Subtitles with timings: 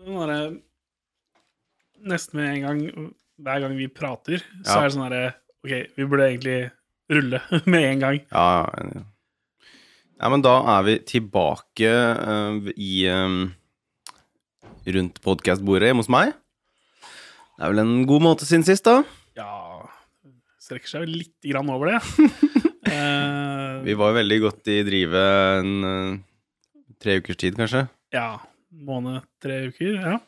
[0.00, 0.40] Derre
[2.00, 2.82] Nesten med en gang
[3.40, 4.78] Hver gang vi prater, så Ja.
[4.80, 6.58] er det sånn herre Ok, vi burde egentlig
[7.10, 7.40] rulle
[7.72, 8.18] med en gang.
[8.30, 9.02] Ja, ja,
[10.20, 13.50] ja, men da er vi tilbake uh, i um,
[14.86, 16.32] Rundt podkastbordet hjemme hos meg.
[17.58, 19.02] Det er vel en god måte siden sist, da.
[19.36, 19.84] Ja
[20.64, 22.00] Strekker seg vel litt grann over det.
[22.88, 25.26] uh, Vi var jo veldig godt i drive
[25.60, 26.18] en eh,
[27.00, 27.86] tre ukers tid, kanskje.
[28.14, 28.38] Ja.
[28.70, 29.96] Måned, tre uker.
[29.98, 30.18] Ja.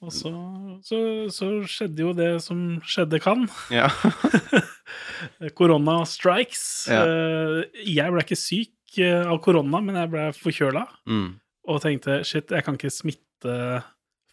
[0.00, 0.30] Og så,
[0.86, 0.98] så,
[1.34, 3.46] så skjedde jo det som skjedde kan.
[3.74, 3.88] Ja.
[5.58, 6.86] Korona strikes.
[6.90, 7.02] Ja.
[7.04, 10.84] Eh, Jeg ble ikke syk eh, av korona, men jeg ble forkjøla.
[11.10, 11.28] Mm.
[11.68, 13.58] Og tenkte shit, jeg kan ikke smitte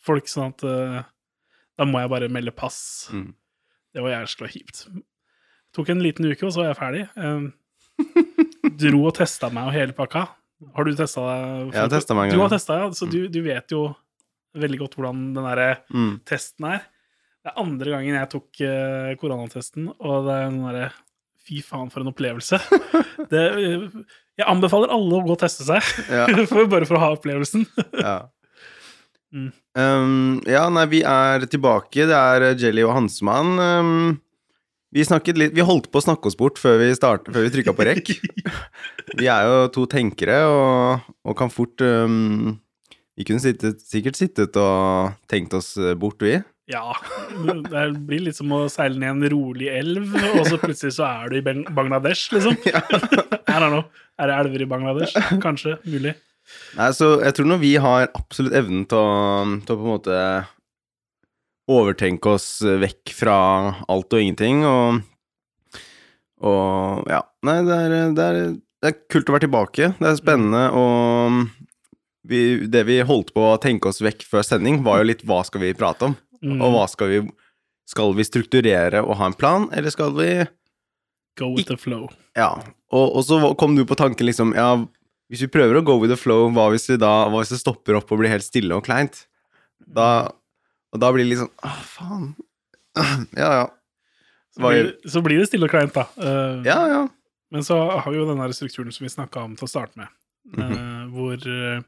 [0.05, 1.01] folk, sånn at eh,
[1.76, 2.79] da må jeg bare melde pass.
[3.12, 3.34] Mm.
[3.95, 4.85] Det var jævlig kjipt.
[5.76, 7.03] Tok en liten uke, og så var jeg ferdig.
[8.79, 10.27] Dro og testa meg og hele pakka.
[10.73, 11.73] Har du testa deg?
[11.73, 12.43] Jeg har meg en Du gang.
[12.47, 12.89] har testa, ja.
[12.97, 13.83] Så du, du vet jo
[14.55, 16.13] veldig godt hvordan den derre Mm.
[16.26, 16.85] testen er.
[17.45, 20.91] Det er andre gangen jeg tok uh, koronatesten, og det er en derre
[21.45, 22.57] Fy faen, for en opplevelse.
[23.29, 23.84] Det, eh,
[24.41, 25.77] jeg anbefaler alle å gå og teste seg,
[26.49, 27.68] for, bare for å ha opplevelsen.
[28.01, 28.15] Ja.
[29.35, 29.49] Mm.
[29.75, 32.05] Um, ja, nei, vi er tilbake.
[32.07, 33.49] Det er eh, Jelly og Hansemann.
[33.59, 34.13] Um,
[34.96, 35.04] vi
[35.35, 37.88] litt Vi holdt på å snakke oss bort før vi startet, før vi trykka på
[37.88, 38.12] rekk.
[39.20, 42.55] Vi er jo to tenkere og, og kan fort um,
[43.15, 46.40] Vi kunne sittet, sikkert sittet og tenkt oss bort, vi.
[46.71, 46.96] Ja.
[47.70, 51.30] Det blir litt som å seile ned en rolig elv, og så plutselig så er
[51.30, 52.57] du i Bangladesh, liksom.
[53.52, 53.85] Her er know.
[54.18, 55.13] Er det elver i Bangladesh?
[55.43, 55.77] Kanskje.
[55.85, 56.15] Mulig.
[56.77, 59.93] Nei, så jeg tror når vi har absolutt evnen til å, til å på en
[59.93, 60.20] måte
[61.71, 63.38] overtenke oss vekk fra
[63.90, 65.02] alt og ingenting, og,
[66.46, 67.24] og ja.
[67.46, 69.94] Nei, det er, det, er, det er kult å være tilbake.
[70.00, 71.66] Det er spennende, og
[72.25, 75.41] vi, det vi holdt på å tenke oss vekk før sending, var jo litt hva
[75.46, 76.16] skal vi prate om?
[76.41, 76.59] Mm.
[76.59, 77.25] Og hva skal vi
[77.86, 80.30] Skal vi strukturere og ha en plan, eller skal vi
[81.38, 82.08] Go with the flow.
[82.34, 82.56] Ja.
[82.90, 84.72] Og, og så kom du på tanken liksom Ja,
[85.30, 87.62] hvis vi prøver å go with the flow, hva hvis vi da Hva hvis det
[87.62, 89.25] stopper opp og blir helt stille og kleint?
[89.86, 90.31] Da
[90.95, 92.29] Og da blir det litt sånn Å, faen.
[93.44, 93.66] Ja, ja.
[94.56, 96.07] Så blir, så blir det stille og kleint, da.
[96.16, 97.01] Uh, Ja, ja.
[97.51, 100.09] Men så har vi jo den strukturen som vi snakka om til å starte med,
[100.57, 101.83] eh, hvor uh,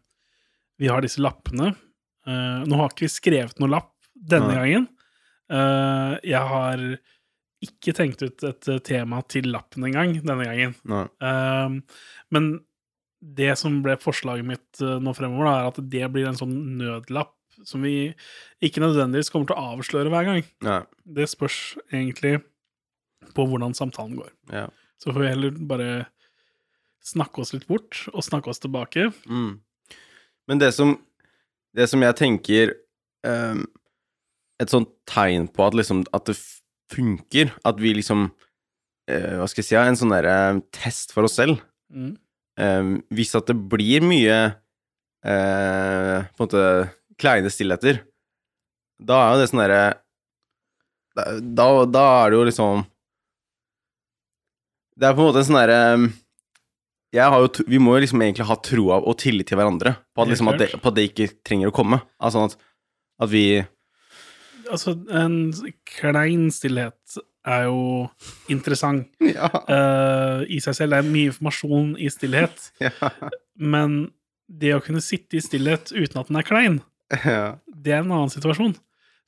[0.79, 1.73] vi har disse lappene.
[2.27, 4.59] Nå har ikke vi skrevet noen lapp denne ja.
[4.59, 4.85] gangen.
[6.27, 6.81] Jeg har
[7.63, 10.75] ikke tenkt ut et tema til lappen engang denne gangen.
[12.35, 12.49] Men
[13.39, 17.36] det som ble forslaget mitt nå fremover, da, er at det blir en sånn nødlapp
[17.65, 18.13] som vi
[18.63, 20.43] ikke nødvendigvis kommer til å avsløre hver gang.
[20.65, 20.81] Nei.
[21.17, 22.37] Det spørs egentlig
[23.35, 24.31] på hvordan samtalen går.
[24.53, 24.67] Ja.
[25.01, 25.89] Så får vi heller bare
[27.07, 29.09] snakke oss litt bort, og snakke oss tilbake.
[29.29, 29.59] Mm.
[30.47, 30.97] Men det som
[31.75, 32.71] Det som jeg tenker
[33.27, 33.65] um,
[34.59, 36.37] Et sånt tegn på at liksom At det
[36.89, 38.29] funker, at vi liksom
[39.11, 41.59] uh, Hva skal jeg si, ja, en sånn derre test for oss selv.
[41.91, 42.15] Mm.
[42.57, 44.37] Um, hvis at det blir mye
[45.27, 46.63] uh, på en måte
[47.21, 48.01] kleine stillheter,
[48.97, 49.81] da er jo det sånn derre
[51.17, 52.81] da, da, er det jo liksom
[54.97, 58.57] Det er på en måte en sånn derre tro- Vi må jo liksom egentlig ha
[58.61, 61.71] troa og tillit til hverandre på at, liksom at, det, på at det ikke trenger
[61.71, 62.01] å komme.
[62.21, 62.57] Altså at,
[63.21, 63.43] at vi
[64.67, 65.53] Altså, en
[65.87, 67.17] klein stillhet
[67.47, 68.09] er jo
[68.51, 69.47] interessant Ja.
[69.47, 70.91] uh, i seg selv.
[70.93, 72.69] Det er mye informasjon i stillhet.
[72.83, 72.91] Ja.
[73.57, 74.11] Men
[74.47, 76.77] det å kunne sitte i stillhet uten at den er klein,
[77.13, 77.57] ja.
[77.67, 78.75] det er en annen situasjon.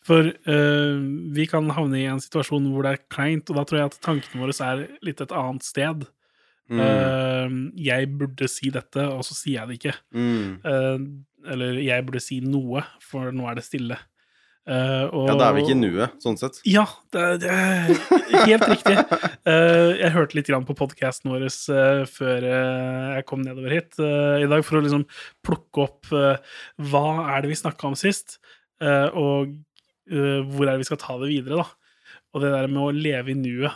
[0.05, 0.99] For eh,
[1.35, 3.99] vi kan havne i en situasjon hvor det er kleint, og da tror jeg at
[4.05, 6.07] tankene våre er litt et annet sted.
[6.69, 6.79] Mm.
[6.79, 9.95] Uh, jeg burde si dette, og så sier jeg det ikke.
[10.13, 10.59] Mm.
[10.61, 13.97] Uh, eller jeg burde si noe, for nå er det stille.
[14.69, 16.59] Eh, og, Ja, da er vi ikke i nuet, sånn sett.
[16.69, 16.83] Ja,
[17.15, 18.97] det, det er helt riktig.
[19.47, 24.49] Uh, jeg hørte litt grann på podkasten vår uh, før jeg kom nedover hit i
[24.49, 25.07] dag, for å liksom
[25.45, 28.37] plukke opp hva er det vi snakka om sist,
[28.79, 29.55] og
[30.09, 31.65] hvor er det vi skal ta det videre, da.
[32.33, 33.73] Og det der med å leve i nuet,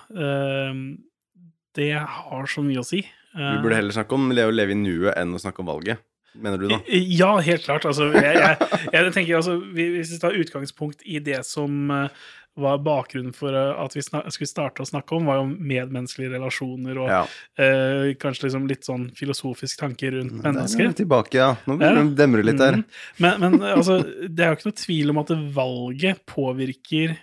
[1.78, 3.02] det har så mye å si.
[3.34, 6.02] Vi burde heller snakke om å leve i nuet enn å snakke om valget,
[6.36, 6.80] mener du da?
[6.90, 7.86] Ja, helt klart.
[7.90, 12.24] Altså, jeg, jeg, jeg tenker altså, Hvis vi tar utgangspunkt i det som eh,
[12.60, 17.00] var bakgrunnen for eh, at vi skulle starte å snakke om, var jo medmenneskelige relasjoner
[17.02, 17.22] og Ja.
[17.58, 20.84] eh, kanskje liksom litt sånn filosofisk tanke rundt mennesker.
[20.86, 21.52] Der er tilbake, ja.
[21.66, 22.78] Nå begynner det å demre litt her.
[22.78, 22.86] Mm.
[23.26, 24.00] Men, men altså,
[24.30, 27.16] det er jo ikke noe tvil om at valget påvirker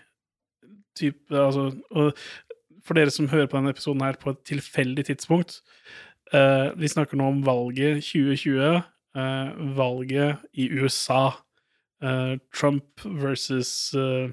[0.98, 1.70] typ, altså,
[2.84, 5.60] For dere som hører på denne episoden her på et tilfeldig tidspunkt
[6.34, 8.82] eh, Vi snakker nå om valget 2020, eh,
[9.76, 11.32] valget i USA.
[12.02, 14.30] Eh, Trump versus eh,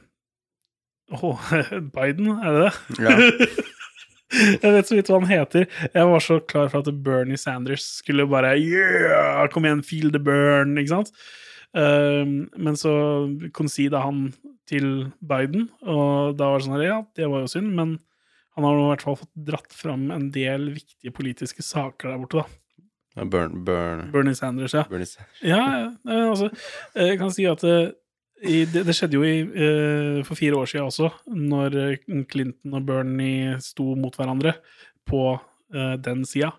[1.12, 1.40] åh,
[1.96, 3.04] Biden, er det det?
[3.04, 3.18] Ja.
[4.64, 5.68] Jeg vet så vidt hva han heter.
[5.94, 9.46] Jeg var så klar for at Bernie Sanders skulle bare Yeah!
[9.54, 11.14] Kom igjen, feel the burn, ikke sant?
[11.72, 12.92] Um, men så
[13.56, 14.34] conceda han
[14.68, 17.96] til Biden, og da var det sånn her, ja, det var jo synd, men
[18.58, 22.20] han har nå i hvert fall fått dratt fram en del viktige politiske saker der
[22.20, 22.60] borte, da.
[23.26, 24.84] Burn, burn, Bernie Sanders, ja.
[24.90, 25.42] Bernie Sanders.
[25.42, 25.62] Ja,
[26.06, 26.52] ja, altså,
[26.96, 27.92] jeg kan si at eh,
[28.46, 32.78] i, det, det skjedde jo i, eh, for fire år siden også, når eh, Clinton
[32.78, 34.54] og Bernie sto mot hverandre
[35.08, 36.52] på uh, den sida.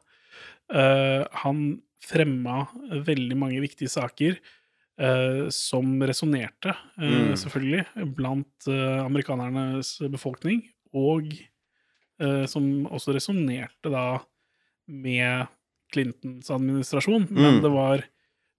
[0.72, 2.64] Uh, han fremma
[3.04, 4.38] veldig mange viktige saker
[4.98, 7.36] uh, som resonnerte, eh, Mm.
[7.36, 7.84] selvfølgelig,
[8.16, 10.62] blant eh, amerikanernes befolkning,
[10.96, 11.28] og
[12.18, 14.18] eh, som også resonnerte da
[14.88, 15.46] med
[15.92, 17.62] Clintons administrasjon, men Mm.
[17.62, 18.04] det var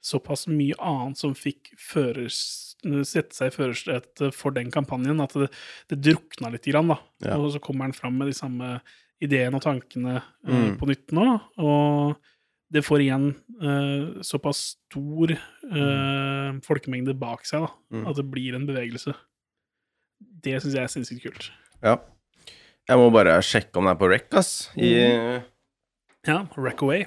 [0.01, 2.37] såpass mye annet som fikk førers,
[3.03, 5.49] sette seg i førersetet for den kampanjen, at det,
[5.89, 6.93] det drukna litt, grann.
[7.21, 7.35] Ja.
[7.37, 8.81] Og så kommer han fram med de samme
[9.21, 10.77] ideene og tankene eh, Mm.
[10.79, 12.15] på nytt nå, og
[12.71, 18.07] det får igjen uh, såpass stor eh, folkemengde bak seg da, Mm.
[18.07, 19.13] at det blir en bevegelse.
[20.43, 21.49] Det syns jeg er sinnssykt kult.
[21.83, 21.97] Ja.
[22.87, 24.69] Jeg må bare sjekke om det er på rec, ass.
[24.77, 25.41] I,
[26.27, 27.05] Ja, Rackaway.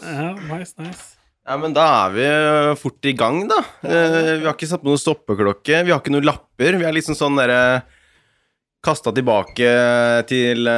[0.00, 0.32] ja.
[0.34, 1.04] nice, nice,
[1.46, 3.60] Ja, men da er vi eh, fort i gang, da.
[3.82, 5.84] Eh, vi har ikke satt på noen stoppeklokke.
[5.86, 6.76] Vi har ikke noen lapper.
[6.76, 7.84] Vi er liksom sånn derre
[8.84, 9.70] Kasta tilbake
[10.30, 10.68] til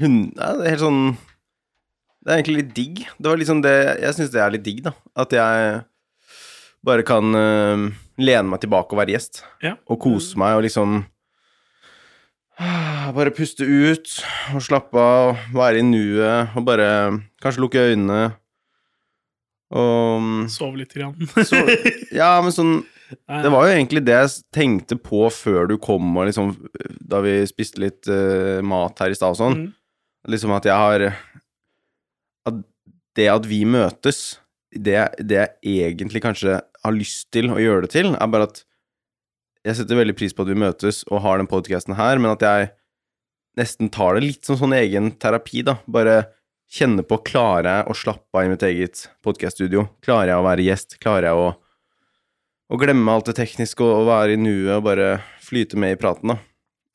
[0.00, 3.02] Hunde, det er helt sånn Det er egentlig litt digg.
[3.18, 4.94] Det var liksom det Jeg syns det er litt digg, da.
[5.18, 5.82] At jeg
[6.82, 7.84] bare kan eh,
[8.22, 9.42] lene meg tilbake og være gjest.
[9.62, 9.76] Ja.
[9.90, 11.02] Og kose meg og liksom
[13.16, 14.08] Bare puste ut
[14.52, 16.88] og slappe av, være i nuet og bare
[17.42, 18.32] kanskje lukke øynene.
[19.72, 20.92] Og Sov litt.
[20.92, 21.16] Grann.
[21.48, 21.62] så,
[22.20, 22.74] Ja, men sånn
[23.08, 26.52] Det var jo egentlig det jeg tenkte på før du kom, og liksom
[27.08, 29.62] Da vi spiste litt uh, mat her i stad og sånn.
[29.62, 29.70] Mm.
[30.34, 31.06] Liksom at jeg har
[32.48, 32.60] At
[33.16, 34.38] det at vi møtes,
[34.72, 38.62] det, det jeg egentlig kanskje har lyst til å gjøre det til, er bare at
[39.62, 42.42] jeg setter veldig pris på at vi møtes og har den podkasten her, men at
[42.42, 42.70] jeg
[43.58, 45.76] nesten tar det litt som sånn egen terapi, da.
[45.86, 46.16] Bare
[46.72, 49.86] kjenne på Klarer jeg å slappe av i mitt eget podkaststudio?
[50.04, 50.96] Klarer jeg å være gjest?
[51.02, 51.50] Klarer jeg å,
[52.72, 55.12] å glemme alt det tekniske og, være i nuet og bare
[55.44, 56.40] flyte med i praten, da?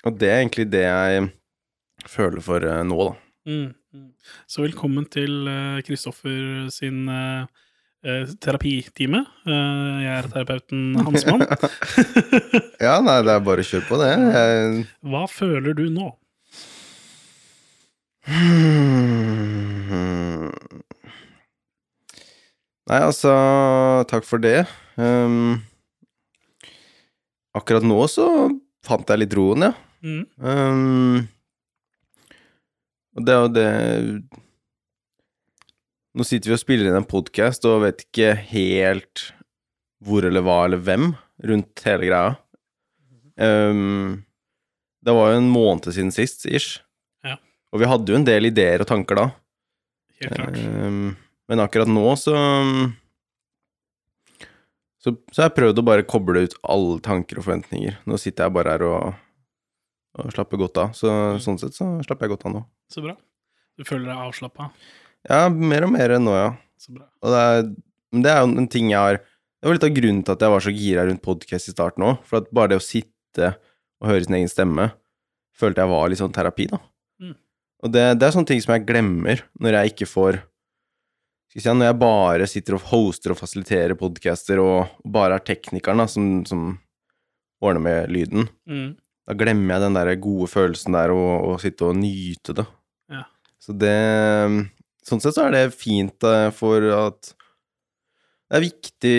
[0.08, 1.30] Og det er egentlig det jeg
[2.08, 3.16] føler for eh, nå, da.
[3.48, 4.10] Mm, mm.
[4.50, 5.48] Så velkommen til
[5.88, 7.48] Kristoffer sin eh,
[8.06, 9.24] eh, terapitime.
[9.48, 11.46] Eh, jeg er terapeuten Hansmann.
[12.86, 14.12] Ja, nei, det er bare å kjøre på det.
[14.14, 14.86] Jeg...
[15.10, 16.12] Hva føler du nå?
[22.88, 23.34] Nei, altså
[24.12, 24.62] Takk for det.
[24.98, 25.58] Um,
[27.58, 28.28] akkurat nå så
[28.88, 29.74] fant jeg litt roen, ja.
[30.06, 30.24] Mm.
[30.38, 31.28] Um,
[33.18, 33.70] og det er jo det
[36.18, 39.28] Nå sitter vi og spiller inn en podkast og vet ikke helt
[40.06, 41.12] hvor eller hva eller hvem
[41.46, 42.36] rundt hele greia.
[43.38, 44.24] Um,
[45.06, 46.80] det var jo en måned siden sist, ish.
[47.26, 47.38] Ja.
[47.74, 49.28] Og vi hadde jo en del ideer og tanker da.
[50.22, 50.58] Helt klart.
[50.58, 51.12] Um,
[51.48, 52.34] men akkurat nå så
[54.98, 58.00] så, så har jeg prøvd å bare koble ut alle tanker og forventninger.
[58.10, 59.14] Nå sitter jeg bare her og,
[60.18, 60.96] og slapper godt av.
[60.98, 61.38] Så Mm.
[61.46, 62.64] sånn sett så slapper jeg godt av nå.
[62.92, 63.14] Så bra.
[63.78, 64.72] Du føler deg avslappa?
[65.28, 66.52] Ja, mer og mer nå, ja.
[66.80, 67.08] Så bra.
[67.24, 67.66] Og det er,
[68.24, 70.54] det er jo en ting jeg har Det var litt av grunnen til at jeg
[70.54, 72.20] var så gira rundt podkast i starten òg.
[72.28, 73.56] For at bare det å sitte
[73.98, 74.92] og høre sin egen stemme
[75.58, 76.80] følte jeg var litt sånn terapi, da.
[77.24, 77.34] Mm.
[77.84, 80.40] Og det, det er sånne ting som jeg glemmer når jeg ikke får
[81.48, 85.46] skal si, Når jeg bare sitter og hoster og fasiliterer podcaster og, og bare er
[85.48, 86.70] teknikeren da, som, som
[87.64, 88.50] ordner med lyden.
[88.70, 88.90] Mm.
[89.28, 92.68] Da glemmer jeg den der gode følelsen der og, sitte og nyte det.
[93.12, 93.24] Ja.
[93.64, 93.96] Så det
[95.08, 97.34] Sånn sett så er det fint eh, for at
[98.48, 99.16] Det er viktig,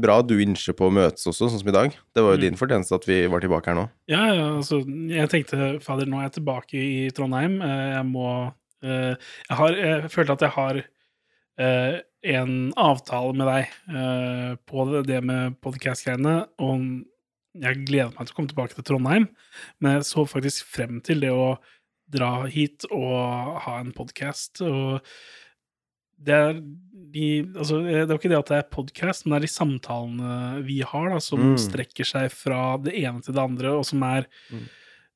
[0.00, 1.90] bra at du innser på å møtes også, sånn som i dag.
[2.16, 2.44] Det var jo Mm.
[2.46, 3.90] din fortjeneste at vi var tilbake her nå.
[4.08, 4.78] Ja, ja, altså,
[5.12, 7.58] jeg tenkte fader, nå er jeg tilbake i Trondheim.
[7.60, 9.16] Eh, Jeg må eh,
[9.50, 10.82] Jeg har Jeg følte at jeg har
[11.58, 13.68] eh, en avtale med deg
[14.00, 17.04] eh, på det, det med podcast-greiene, og
[17.60, 19.28] jeg gleder meg til å komme tilbake til Trondheim,
[19.78, 21.58] men jeg så faktisk frem til det å
[22.10, 25.00] dra hit og ha en podkast, og
[26.24, 26.60] det er
[27.14, 30.62] de Altså, det er ikke det at det er podkast, men det er de samtalene
[30.66, 31.56] vi har, da, som Mm.
[31.58, 34.64] strekker seg fra det ene til det andre, og som er Mm.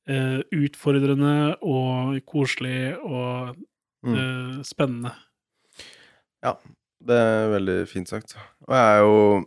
[0.09, 3.55] uh, utfordrende og koselig og
[4.03, 4.63] Mm.
[4.63, 5.11] spennende.
[6.43, 6.55] Ja,
[7.01, 8.35] Det er veldig fint sagt.
[8.67, 9.45] Og jeg er jo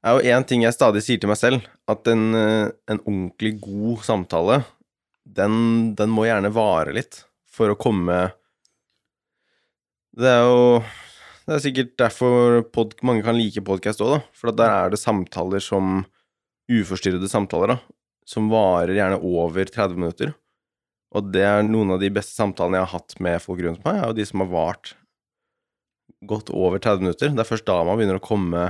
[0.00, 2.98] Det er jo én ting jeg stadig sier til meg selv, at en, eh, en
[3.00, 4.64] ordentlig god samtale,
[5.36, 8.16] den, den må gjerne vare litt for å komme
[10.18, 10.62] Det er jo
[11.44, 14.20] Det er sikkert derfor pod, mange kan like podkast òg, da.
[14.36, 16.02] For der er det samtaler som
[16.68, 17.78] Uforstyrrede samtaler, da.
[18.28, 20.34] Som varer gjerne over 30 minutter.
[21.16, 23.96] Og det er noen av de beste samtalene jeg har hatt med folk rundt meg,
[23.96, 24.92] er jo de som har vart
[26.28, 27.32] godt over 30 minutter.
[27.32, 28.66] Det er først da man begynner å komme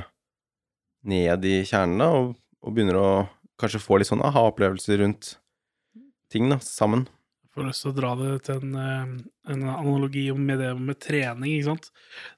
[1.09, 3.11] ned i kjernen, da, og, og begynner å
[3.59, 5.35] kanskje få litt sånn aha-opplevelser rundt
[6.33, 7.07] ting, da, sammen.
[7.49, 10.99] Jeg får lyst til å dra det til en, eh, en analogi med det med
[11.03, 11.91] trening, ikke sant.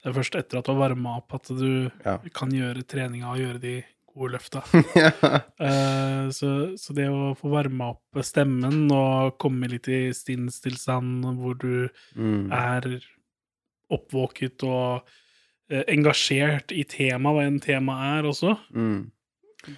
[0.02, 2.18] Det er først etter at du har varma opp at du Ja.
[2.32, 3.74] kan gjøre treninga og gjøre de
[4.14, 4.62] gode løfta.
[4.96, 5.10] ja.
[5.60, 11.58] Eh, så, så det å få varma opp stemmen og komme litt i sinnstilstand hvor
[11.58, 12.50] du Mm.
[12.52, 13.00] er
[13.90, 15.02] oppvåket og
[15.70, 19.10] uh, engasjert i temaet, hva enn temaet er også, Mm.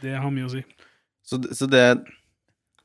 [0.03, 0.63] det har mye å si.
[1.25, 1.83] Så, så det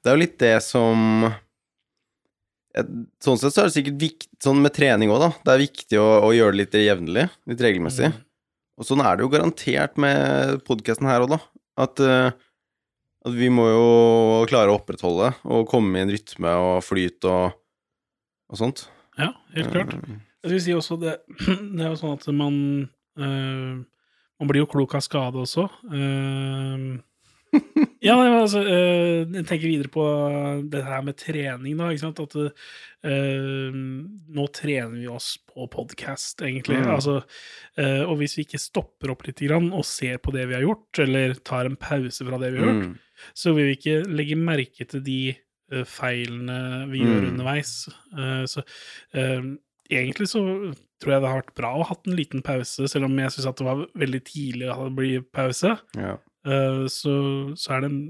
[0.08, 4.62] Det er jo litt det som et- Sånn sett så er det sikkert viktig Sånn
[4.64, 5.30] med trening òg, da.
[5.44, 7.24] Det er viktig å, å gjøre det litt jevnlig.
[7.50, 8.12] Litt regelmessig.
[8.14, 8.20] Mm.
[8.78, 11.40] Og sånn er det jo garantert med podkasten her òg, da.
[11.82, 12.28] At, eh,
[13.26, 13.88] at vi må jo
[14.48, 17.58] klare å opprettholde og komme i en rytme og flyt og,
[18.54, 18.86] og sånt.
[19.18, 19.98] Ja, helt klart.
[19.98, 21.16] Eh, Jeg vil si også det
[21.76, 22.56] Det er jo sånn at man
[23.18, 23.74] eh,
[24.38, 25.66] Man blir jo klok av skade også.
[25.90, 27.58] Eh,
[28.04, 30.04] ja, altså eh, Jeg tenker videre på
[30.72, 31.90] det her med trening, da.
[31.94, 32.20] Ikke sant?
[32.20, 33.80] At uh,
[34.38, 36.80] nå trener vi oss på podkast, egentlig.
[36.84, 36.92] Mm.
[36.98, 37.18] Altså,
[37.80, 40.66] uh, og hvis vi ikke stopper opp litt grann og ser på det vi har
[40.66, 43.98] gjort, eller tar en pause fra det vi har gjort, mm, så vil vi ikke
[44.12, 45.20] legge merke til de
[45.74, 46.60] uh, feilene
[46.92, 47.32] vi gjør Mm.
[47.34, 47.72] underveis.
[48.18, 48.62] Eh, så
[49.90, 50.42] egentlig så
[51.02, 53.32] tror jeg det har vært bra å ha hatt en liten pause, selv om jeg
[53.36, 55.78] syns det var veldig tidlig det blir pause.
[55.96, 56.18] ja.
[56.48, 57.14] Eh, så,
[57.60, 58.02] så er det en,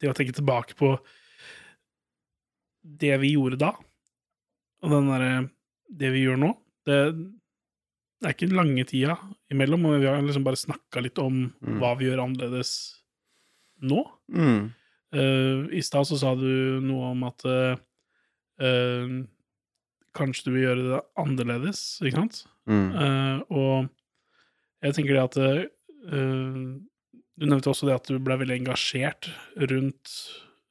[0.00, 0.94] det å tenke tilbake på
[2.84, 3.70] det vi gjorde da,
[4.84, 5.32] og den derre
[5.94, 6.48] Det vi gjør nå,
[6.88, 6.96] det,
[8.20, 9.14] det er ikke lange tida
[9.52, 11.76] imellom, og vi har liksom bare snakka litt om Mm.
[11.80, 12.72] hva vi gjør annerledes
[13.84, 14.04] nå.
[14.32, 14.72] Mm,
[15.14, 17.76] Uh, I stad så sa du noe om at uh,
[18.58, 19.12] uh,
[20.18, 22.40] kanskje du vil gjøre det annerledes, ikke sant?
[22.66, 23.86] mm, og
[24.82, 25.38] jeg tenker det at
[27.40, 29.28] Du nevnte også det at du ble veldig engasjert
[29.70, 30.12] rundt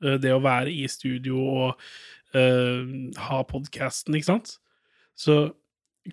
[0.04, 1.82] eh, det å være i studio og
[2.38, 2.84] uh,
[3.28, 4.56] ha podkasten, ikke sant?
[5.20, 5.52] Så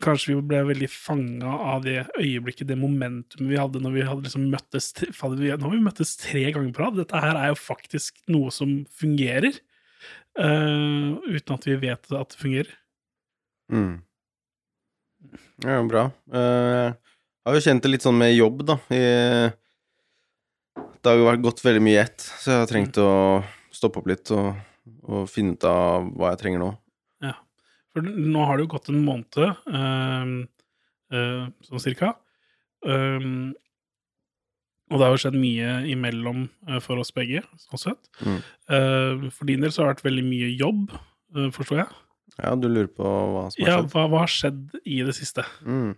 [0.03, 4.27] kanskje vi ble veldig fanga av det øyeblikket, det momentumet vi hadde når vi hadde
[4.27, 6.99] liksom møttes Nå vi møttes tre ganger på rad.
[7.01, 9.59] Dette her er jo faktisk noe som fungerer.
[10.39, 12.75] uh, uten at vi vet at det fungerer.
[13.71, 13.99] mm.
[15.67, 16.09] Ja, bra.
[16.33, 16.91] Uh,
[17.41, 18.77] jeg har jo kjent det litt sånn med jobb, da.
[18.95, 19.03] I,
[21.03, 23.09] det har jo gått veldig mye i ett, så jeg har trengt å
[23.75, 24.51] stoppe opp litt og,
[25.09, 26.71] og finne ut av hva jeg trenger nå.
[27.25, 27.35] Ja,
[27.95, 30.35] For nå har det jo gått en måned, øh,
[31.17, 32.15] øh, sånn cirka.
[32.85, 33.53] Um,
[34.91, 38.09] og det har jo skjedd mye imellom eh, for oss begge, sånn sett.
[38.27, 38.39] Mm.
[38.67, 40.95] Uh, for din del så har det vært veldig mye jobb,
[41.37, 41.99] uh, forstår jeg.
[42.41, 43.91] Ja, du lurer på hva som har Ja, skjedd?
[43.93, 45.45] hva, hva har skjedd i det siste?
[45.63, 45.93] Mm.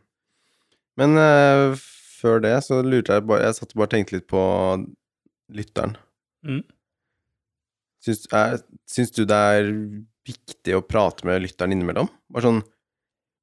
[1.01, 1.81] Men eh,
[2.23, 4.43] før det så lurte jeg bare Jeg satt og bare tenkte litt på
[5.53, 5.97] lytteren.
[6.47, 6.63] Mm.
[8.03, 8.59] Syns, er,
[8.91, 9.71] syns du det er
[10.27, 12.11] viktig å prate med lytteren innimellom?
[12.33, 12.63] Bare sånn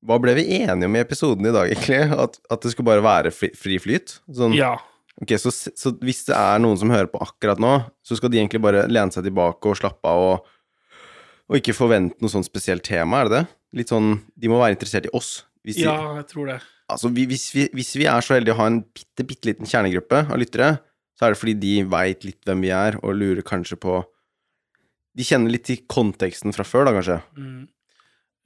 [0.08, 2.02] Hva ble vi enige om i episoden i dag, egentlig?
[2.26, 4.20] At, at det skulle bare være fri, fri flyt?
[4.36, 4.78] Sånn, Ja.
[5.20, 7.74] Ok, så, så hvis det er noen som hører på akkurat nå,
[8.08, 10.46] så skal de egentlig bare lene seg tilbake og slappe av og,
[11.52, 13.42] og ikke forvente noe sånn spesielt tema, er det det?
[13.82, 15.42] Litt sånn De må være interessert i oss.
[15.68, 16.60] Hvis ja, jeg tror det.
[16.90, 19.70] Altså, vi, hvis, vi, hvis vi er så heldige å ha en bitte, bitte liten
[19.70, 20.70] kjernegruppe av lyttere,
[21.20, 24.00] så er det fordi de veit litt hvem vi er, og lurer kanskje på
[25.20, 27.20] De kjenner litt til konteksten fra før, da, kanskje.
[27.36, 27.68] Mm.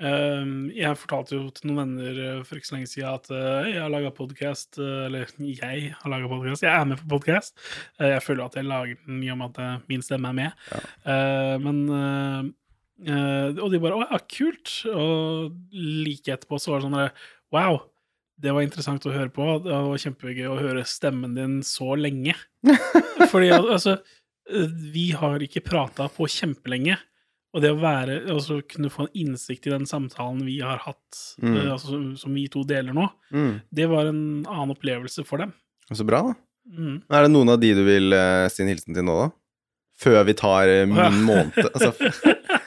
[0.03, 3.69] Ehm, jeg fortalte jo til noen venner eh, for ikke så lenge siden at eh,
[3.69, 7.53] jeg har laga podkast, eller jeg har laga podkast, jeg er med på podkast.
[8.01, 10.65] jeg føler at jeg lager den i og med at eh, min stemme er med.
[10.73, 10.81] Ja.
[11.13, 12.53] Eh, men
[13.07, 14.85] eh, Og de bare 'Å ja, kult'.
[14.93, 17.11] Og like etterpå så var det sånn der,
[17.53, 17.81] Wow,
[18.41, 19.45] det var interessant å høre på.
[19.63, 22.33] Det var kjempegøy å høre stemmen din så lenge.
[23.31, 23.99] Fordi altså
[24.91, 26.97] Vi har ikke prata på kjempelenge.
[27.53, 31.35] Og det å være, altså kunne få en innsikt i den samtalen vi har hatt,
[31.39, 31.55] Mm.
[31.55, 33.61] uh, altså, som, vi to deler nå, Mm.
[33.71, 35.53] det var en annen opplevelse for dem.
[35.93, 36.33] Så bra, da.
[36.67, 37.03] Mm.
[37.11, 39.31] Er det noen av de du vil uh, si en hilsen til nå, da?
[40.01, 41.93] Før vi tar min måned Altså,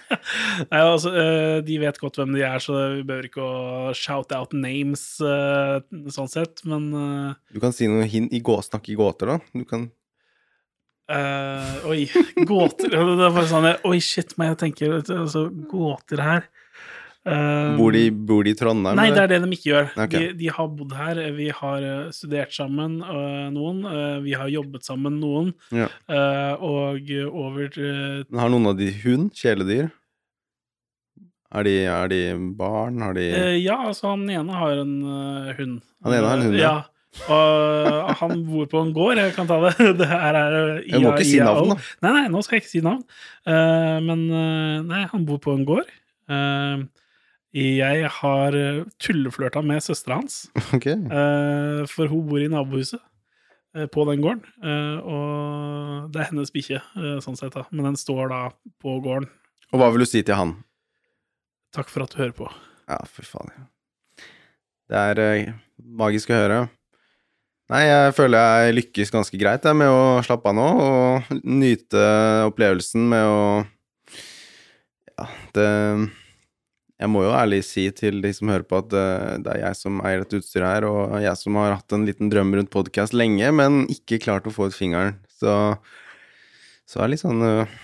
[0.70, 4.34] Nei, altså, eh, de vet godt hvem de er, så vi behøver ikke å shout
[4.34, 5.78] out names eh,
[6.12, 9.38] sånn sett, men eh, Du kan si noe hint i gå, snakke i gåter, da.
[9.54, 9.86] Du kan
[11.12, 12.04] uh, Oi,
[12.50, 16.48] gåter Det er bare sånn Oi, shit, men jeg tenker altså, gåter her.
[17.28, 18.98] uh, Bor de, bor de i Trondheim?
[18.98, 19.92] Nei, det er det de ikke gjør.
[20.06, 20.32] Okay.
[20.32, 21.20] De, de har bodd her.
[21.36, 23.84] Vi har studert sammen, uh, noen.
[24.26, 25.54] vi har jobbet sammen, noen.
[25.74, 25.86] Ja.
[26.58, 29.30] og over Har noen av de hund?
[29.36, 29.92] Kjæledyr?
[31.54, 32.20] Er de, er de
[32.58, 33.00] barn?
[33.04, 35.80] Har de eh, Ja, altså, han ene har en uh, hund.
[36.04, 36.72] Han ene har en hund, ja.
[36.72, 37.30] ja.
[37.32, 39.16] Og han bor på en gård.
[39.22, 39.76] Jeg kan ta det.
[40.00, 41.78] Det her er øh, må ikke si navn, da.
[42.04, 43.06] Nei, nei, nå skal jeg ikke si navn.
[43.46, 45.88] Uh, men uh, nei, han bor på en gård.
[46.26, 46.82] Eh,
[47.56, 48.56] jeg har
[49.00, 50.40] tulleflørta med søstera hans.
[50.76, 50.88] Ok.
[50.90, 52.98] Eh, for hun bor i nabohuset
[53.78, 54.42] eh, på den gården.
[54.66, 57.62] eh, og det er hennes bikkje, eh, sånn sett, da.
[57.70, 58.40] Men den står da
[58.82, 59.30] på gården.
[59.72, 60.56] Og hva vil du si til han?
[61.74, 62.48] Takk for at du hører på.
[62.86, 63.50] Ja, fy faen.
[64.86, 66.58] Det er eh, magisk å høre.
[67.72, 72.02] Nei, jeg føler jeg lykkes ganske greit jeg, med å slappe av nå og nyte
[72.46, 73.40] opplevelsen med å
[75.16, 75.66] Ja, det
[77.00, 79.08] Jeg må jo ærlig si til de som hører på, at det,
[79.44, 82.30] det er jeg som eier dette utstyret her, og jeg som har hatt en liten
[82.32, 85.18] drøm rundt podkast lenge, men ikke klart å få ut fingeren.
[85.28, 85.50] Så,
[86.88, 87.74] så er det litt sånn eh,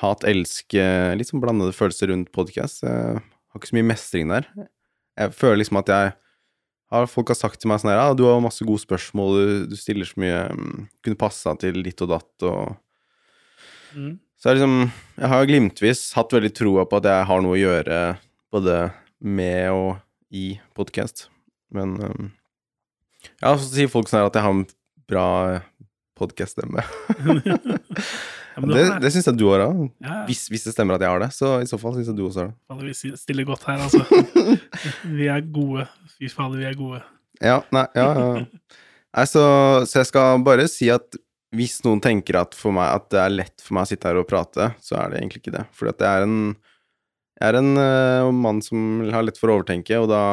[0.00, 2.84] hat-elsk eh, Litt sånn blandede følelser rundt podkast.
[2.84, 4.48] Har ikke så mye mestring der.
[5.20, 6.12] Jeg føler liksom at jeg
[6.90, 9.66] har Folk har sagt til meg sånn her Ja, du har masse gode spørsmål, du,
[9.70, 12.78] du stiller så mye mm, Kunne passa til ditt og datt og
[13.90, 14.18] Mm.
[14.38, 17.60] Så jeg liksom Jeg har glimtvis hatt veldig troa på at jeg har noe å
[17.60, 17.96] gjøre
[18.54, 18.76] både
[19.20, 19.90] med og
[20.30, 21.26] i podkast.
[21.74, 22.28] Men um,
[23.42, 24.66] Ja, så sier folk sånn her at jeg har en
[25.10, 25.26] bra
[26.20, 26.84] podkast-stemme.
[28.50, 29.10] Ja, det det.
[29.14, 29.84] syns jeg du har òg.
[30.02, 32.16] Ja, Hvis, hvis det stemmer at jeg har det, så i så fall syns jeg
[32.18, 32.56] du også har det.
[32.68, 34.02] fader, vi stiller godt her, altså.
[35.20, 35.84] Vi er gode.
[36.18, 36.98] Fy fader, vi er gode.
[37.40, 38.42] Ja, nei, ja, ja.
[39.16, 39.44] Nei, så,
[39.88, 41.16] så jeg skal bare si at
[41.56, 44.18] hvis noen tenker at, for meg, at det er lett for meg å sitte her
[44.20, 45.64] og prate, så er det egentlig ikke det.
[45.78, 46.36] For at jeg er en,
[47.40, 50.24] jeg er en uh, mann som har lett for å overtenke, og da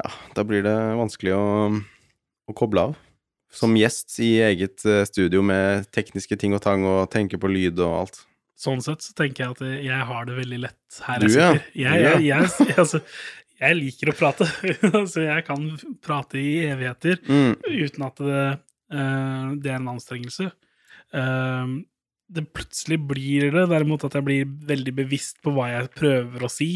[0.00, 1.42] Ja, da blir det vanskelig å,
[2.48, 2.94] å koble av.
[3.52, 7.80] Som gjest i eget eh, studio med tekniske ting og tang og tenke på lyd
[7.84, 8.22] og alt.
[8.62, 11.62] Sånn sett så tenker jeg at jeg har det veldig lett her Du, jeg sitter.
[11.76, 13.00] Jeg, jeg, jeg, altså,
[13.62, 14.48] jeg liker å prate,
[15.12, 15.64] så jeg kan
[16.04, 17.18] prate i evigheter.
[17.26, 18.44] Mm, uten at det,
[18.94, 20.52] uh, det er en anstrengelse.
[21.12, 21.82] Uh,
[22.32, 26.50] det plutselig blir det derimot at jeg blir veldig bevisst på hva jeg prøver å
[26.52, 26.70] si,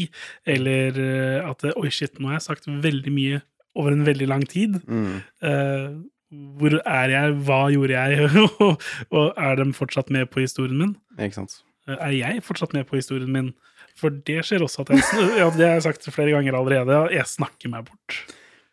[0.47, 3.41] eller eh, at Oi, shit, nå har jeg sagt veldig mye
[3.77, 4.77] over en veldig lang tid.
[4.85, 5.17] mm.
[5.47, 5.89] Eh,
[6.31, 7.35] hvor er jeg?
[7.47, 8.27] Hva gjorde jeg?
[9.15, 10.93] og, er de fortsatt med på historien min?
[11.15, 11.61] Ikke sant.
[11.87, 13.53] Eh, Er jeg fortsatt med på historien min?
[13.97, 15.03] For det skjer også at jeg
[15.41, 16.99] ja, Det har jeg sagt flere ganger allerede.
[17.15, 18.17] Jeg snakker meg bort.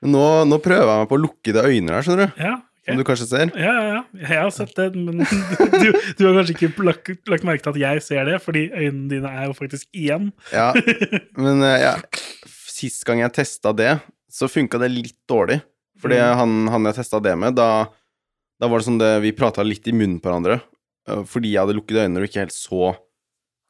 [0.04, 2.42] Nå, nå prøver jeg meg på å lukke de øynene her, skjønner du.
[2.42, 2.90] Ja, okay.
[2.90, 3.52] Som du kanskje ser.
[3.56, 4.00] Ja, ja, ja.
[4.18, 5.22] Jeg har sett det, men
[5.80, 5.86] du,
[6.18, 9.30] du har kanskje ikke lagt, lagt merke til at jeg ser det, fordi øynene dine
[9.30, 10.28] er jo faktisk igjen.
[10.52, 10.72] Ja,
[11.40, 11.94] men eh, ja,
[12.68, 13.94] sist gang jeg testa det,
[14.28, 15.62] så funka det litt dårlig.
[16.00, 16.36] Fordi Mm.
[16.38, 17.86] han, han jeg testa det med, da,
[18.60, 20.60] da var det sånn det Vi prata litt i munnen på hverandre.
[21.08, 22.96] eh, Fordi jeg hadde lukket øynene og ikke helt så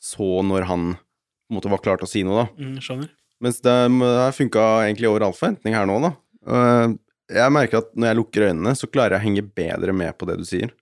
[0.04, 2.62] så når han på en måte var klar til å si noe, da.
[2.64, 3.08] Mm, skjønner.
[3.40, 6.10] Mens det, det funka egentlig over all forventning her nå, da.
[6.46, 6.94] Eh,
[7.40, 10.26] Jeg merker at når jeg lukker øynene, så klarer jeg å henge bedre med på
[10.28, 10.72] det du sier.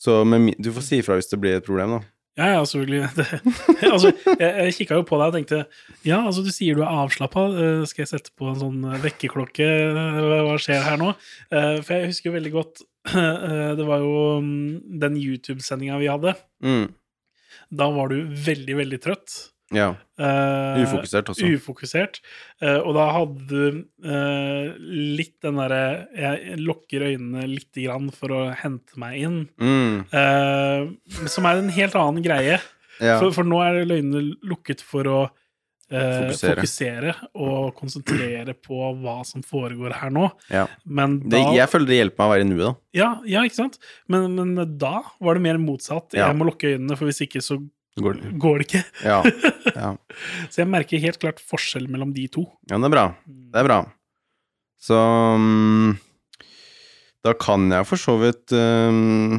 [0.00, 2.00] Så med, du får si ifra hvis det blir et problem, da.
[2.34, 3.08] Ja, ja, selvfølgelig.
[3.16, 5.60] Det, altså, jeg, jeg kikka jo på deg og tenkte
[6.06, 7.44] Ja, altså, du sier du er avslappa.
[7.86, 9.68] Skal jeg sette på en sånn eh, vekkerklokke?
[10.48, 11.12] Hva skjer her nå?
[11.54, 12.82] Eh, For jeg husker jo veldig godt
[13.14, 16.34] eh, Det var jo mm, den YouTube-sendinga vi hadde.
[16.64, 16.88] Mm.
[17.70, 19.36] Da var du veldig, veldig trøtt.
[19.72, 19.94] Ja.
[20.20, 21.46] Eh, Ufokusert også.
[21.56, 22.18] Ufokusert.
[22.62, 25.80] Uh, og da hadde du uh, litt den derre
[26.14, 29.38] Jeg lukker øynene lite grann for å hente meg inn.
[29.56, 30.04] Mm.
[30.12, 32.60] Eh, som er en helt annen greie.
[33.00, 33.16] ja.
[33.22, 35.18] For, for nå er øynene lukket for å
[35.90, 36.60] eh, Fokusere.
[36.60, 37.14] fokusere.
[37.34, 40.28] og konsentrere på hva som foregår her nå.
[40.52, 40.66] ja.
[40.84, 42.74] Men Det, jeg føler det hjelper meg å være i nuet, da.
[43.00, 43.80] ja, ja, ikke sant?
[44.12, 46.14] Men, men da var det mer motsatt.
[46.14, 47.58] Jeg må lukke øynene, for hvis ikke så
[48.00, 48.80] Går går det ikke.
[49.06, 49.20] Ja.
[49.78, 49.90] ja.
[50.50, 52.42] Så jeg merker helt klart forskjell mellom de to.
[52.70, 53.04] Ja, det er bra.
[53.28, 53.78] Det er bra.
[54.82, 55.94] Så um,
[57.24, 59.38] Da kan jeg for så vidt um,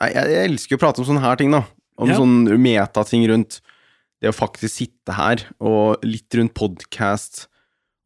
[0.00, 1.64] Nei, jeg, jeg elsker å prate om sånne her ting, da.
[2.00, 2.16] Om Ja.
[2.18, 3.58] sånne metating rundt
[4.22, 7.48] det å faktisk sitte her, og litt rundt podkast,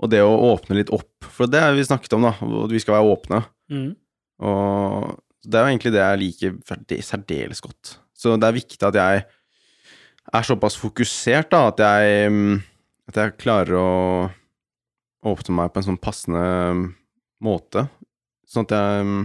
[0.01, 1.13] og det å åpne litt opp.
[1.37, 2.33] For det har vi snakket om, da.
[2.65, 3.41] At vi skal være åpne.
[3.73, 3.91] Mm.
[4.49, 7.99] Og det er jo egentlig det jeg liker særdeles godt.
[8.17, 9.25] Så det er viktig at jeg
[10.35, 12.57] er såpass fokusert da, at jeg, mm,
[13.11, 13.91] at jeg klarer å
[15.27, 16.43] åpne meg på en sånn passende
[17.43, 17.87] måte.
[18.47, 19.25] Sånn at jeg mm,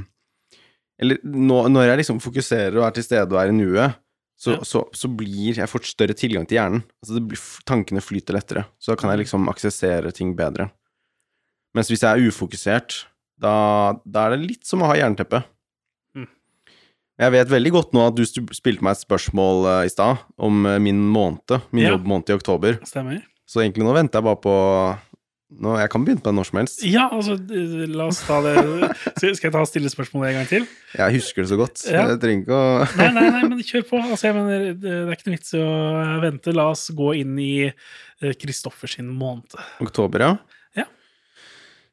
[1.01, 3.95] Eller nå, når jeg liksom fokuserer og er til stede og er i nuet,
[4.41, 4.63] så, Ja.
[4.65, 6.83] så, så blir jeg får større tilgang til hjernen.
[7.01, 8.63] Altså det blir, tankene flyter lettere.
[8.81, 10.71] Så da kan jeg liksom aksessere ting bedre.
[11.77, 13.03] Mens hvis jeg er ufokusert,
[13.41, 13.53] da,
[14.05, 15.43] da er det litt som å ha jernteppe.
[17.21, 20.65] Jeg vet veldig godt nå at du spilte meg et spørsmål eh, i stad om
[20.65, 21.93] eh, min måned, min Ja.
[21.93, 22.79] jobbmåned i oktober.
[22.87, 23.21] Stemmer.
[23.45, 24.55] Så egentlig nå venter jeg bare på
[25.61, 26.81] nå, Jeg kan begynne på det når som helst.
[26.87, 28.55] Ja, altså, eh, la oss ta det
[29.19, 30.65] Skal jeg ta stille spørsmålet en gang til?
[30.97, 31.83] Jeg husker det så godt.
[31.85, 32.07] Ja.
[32.09, 32.71] Jeg trenger ikke å
[33.03, 34.01] Nei, nei, nei, men kjør på.
[34.01, 35.71] Altså, jeg mener, det er ikke noe vits i å
[36.25, 36.57] vente.
[36.57, 37.53] La oss gå inn i
[38.17, 39.59] Kristoffers Kristoffer måned.
[39.83, 40.33] Oktober, ja?
[40.81, 40.89] Ja.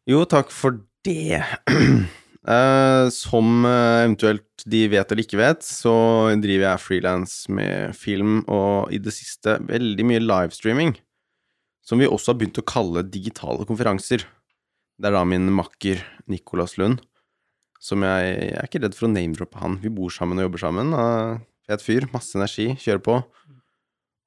[0.08, 1.42] Jo, takk for det.
[1.68, 5.92] Uh, som eh, eventuelt de vet eller ikke vet, så
[6.40, 10.96] driver jeg frilans med film, og i det siste veldig mye livestreaming.
[11.86, 14.26] Som vi også har begynt å kalle digitale konferanser.
[14.98, 17.00] Det er da min makker Nicolas Lund,
[17.80, 19.78] som jeg, jeg er ikke redd for å name-droppe han.
[19.84, 20.92] Vi bor sammen og jobber sammen.
[21.68, 23.18] Fet fyr, masse energi, kjører på.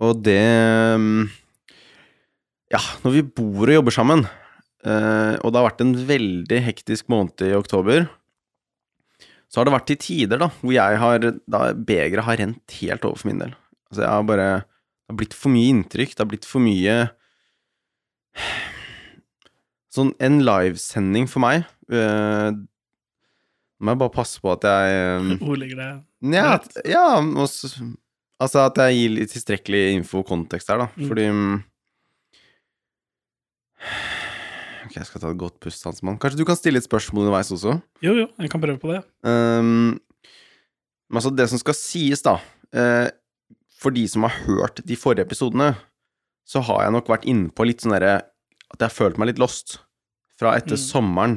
[0.01, 0.39] Og det
[0.97, 1.25] mm,
[2.71, 4.23] Ja, når vi bor og jobber sammen,
[4.87, 8.07] eh, og det har vært en veldig hektisk måned i oktober,
[9.51, 13.07] så har det vært til tider da, hvor jeg har da begeret har rent helt
[13.07, 13.55] over for min del.
[13.91, 16.93] Altså, jeg har bare Det har blitt for mye inntrykk, det har blitt for mye
[19.91, 22.61] Sånn en livesending for meg Nå
[23.81, 25.89] må jeg bare passe på at jeg eh, Hvor ligger det?
[26.31, 26.53] ja,
[26.87, 27.73] ja også,
[28.39, 30.87] altså at jeg gir litt tilstrekkelig info og kontekst her, da.
[30.93, 31.07] Mm.
[31.09, 31.55] Fordi mm,
[34.91, 36.17] Ok, jeg skal ta et godt pust, Hansmann.
[36.19, 37.77] Kanskje du kan stille et spørsmål underveis også?
[38.03, 38.97] Jo, jo, jeg kan prøve på det.
[39.23, 39.95] Um,
[41.07, 42.33] men altså, det som skal sies, da
[42.75, 43.07] uh,
[43.81, 45.69] For de som har hørt de forrige episodene,
[46.47, 48.17] så har jeg nok vært inne på litt sånn derre
[48.73, 49.77] At jeg har følt meg litt lost
[50.41, 50.81] fra etter Mm.
[50.83, 51.33] sommeren.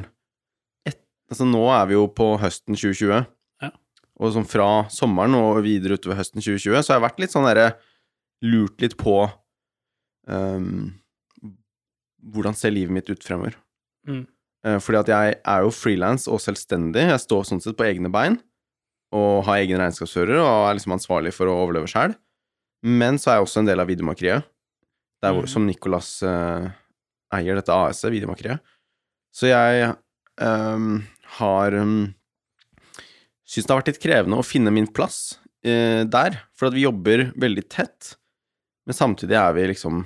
[0.89, 0.97] Et,
[1.31, 3.23] altså, nå er vi jo på høsten 2020.
[3.61, 3.69] Ja.
[4.19, 7.45] Og sånn fra sommeren og videre utover høsten 2020, så har jeg vært litt sånn
[7.47, 7.67] derre
[8.45, 9.13] Lurt litt på
[10.27, 10.93] um,
[12.33, 13.55] hvordan ser livet mitt ut fremover.
[14.07, 14.23] Mm.
[14.65, 17.05] Eh, Fordi at jeg er jo frilans og selvstendig.
[17.11, 18.39] Jeg står sånn sett på egne bein
[19.15, 22.15] og har egen regnskapsfører og er liksom ansvarlig for å overleve sjæl.
[22.85, 24.45] Men så er jeg også en del av videomakeriet,
[25.25, 25.47] Mm.
[25.49, 26.67] som Nicolas uh,
[27.33, 28.61] eier dette AS-et, videomakeriet.
[29.33, 29.95] Så jeg
[30.37, 30.99] um,
[31.39, 32.13] har um,
[33.45, 36.83] Syns det har vært litt krevende å finne min plass uh, der, for at vi
[36.85, 38.11] jobber veldig tett,
[38.85, 40.03] men samtidig er vi liksom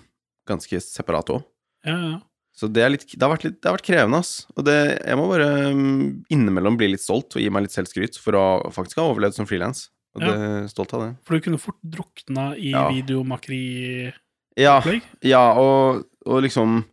[0.48, 1.44] ganske separate òg.
[1.88, 2.18] Ja, ja.
[2.60, 4.44] Så det, litt, det, har vært litt, det har vært krevende, ass.
[4.58, 8.20] Og det, jeg må bare mm, innimellom bli litt stolt og gi meg litt selvskryt
[8.20, 8.44] for å
[8.76, 9.86] faktisk ha overlevd som frilans.
[10.18, 10.34] Og Ja.
[10.34, 11.12] det stolt av det.
[11.24, 12.90] For du kunne fort drukna i Ja.
[12.92, 14.12] videomakeri-opplegg.
[14.60, 14.82] Ja,
[15.24, 16.84] ja og, og liksom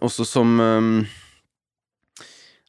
[0.00, 1.06] Også som um,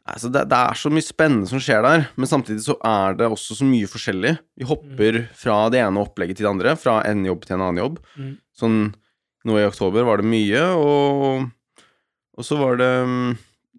[0.05, 3.27] Altså, det, det er så mye spennende som skjer der, men samtidig så er det
[3.31, 4.34] også så mye forskjellig.
[4.60, 7.81] Vi hopper fra det ene opplegget til det andre, fra en jobb til en annen
[7.84, 7.99] jobb.
[8.17, 8.34] Mm.
[8.57, 8.79] Sånn
[9.45, 11.47] nå i oktober var det mye, og,
[12.38, 12.91] og så var det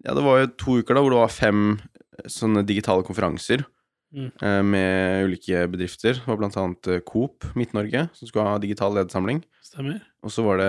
[0.03, 3.65] Ja, det var jo to uker da hvor det var fem eh, sånne digitale konferanser
[4.13, 4.27] Mm.
[4.45, 6.13] eh, med ulike bedrifter.
[6.19, 9.39] Det var blant annet eh, Coop Midt-Norge, som skulle ha digital ledersamling.
[9.65, 10.03] Stemmer.
[10.21, 10.67] Og så var det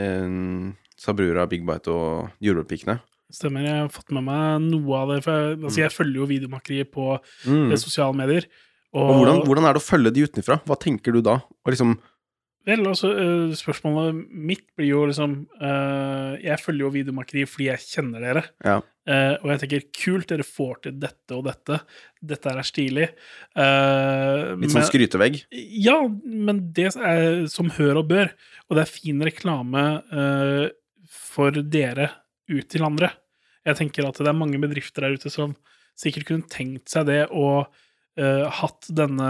[0.00, 3.00] en Sabrura, Big Bite og Jordbærpikene.
[3.32, 3.64] Stemmer.
[3.68, 5.18] Jeg har fått med meg noe av det.
[5.26, 7.70] For jeg, altså, jeg følger jo videomakeriet på Mm.
[7.72, 8.46] eh, sosiale medier.
[8.94, 10.56] Og, Og hvordan, hvordan er det å følge de utenfra?
[10.64, 11.34] Hva tenker du da?
[11.64, 11.98] Og liksom
[12.62, 17.82] Vel, altså, eh, spørsmålet mitt blir jo liksom uh, Jeg følger jo videomakeri fordi jeg
[17.88, 18.44] kjenner dere.
[18.62, 18.76] Ja.
[19.02, 21.80] Uh, og jeg tenker kult, dere får til dette og dette.
[22.22, 23.08] Dette er stilig.
[23.58, 25.40] Uh, Litt sånn skrytevegg?
[25.50, 28.30] Ja, men det er som hør og bør.
[28.68, 29.84] Og det er fin reklame
[31.12, 32.12] for dere
[32.52, 33.10] ut til andre.
[33.66, 35.56] Jeg tenker at det er mange bedrifter der ute som
[35.98, 37.66] sikkert kunne tenkt seg det og
[38.16, 39.28] hatt denne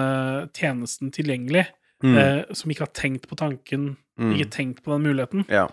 [0.57, 1.65] tjenesten tilgjengelig,
[2.03, 2.17] Mm.
[2.19, 4.35] eh, som ikke har tenkt på tanken, Mm.
[4.37, 5.45] ikke tenkt på den muligheten.
[5.49, 5.69] Ja.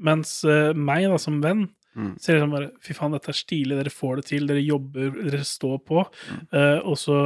[0.00, 2.18] Mens eh, meg, da, som venn, Mm.
[2.20, 5.40] ser liksom bare Fy faen, dette er stilig, dere får det til, dere jobber, dere
[5.48, 6.02] står på.
[6.28, 6.42] Mm.
[6.52, 7.16] Eh, og så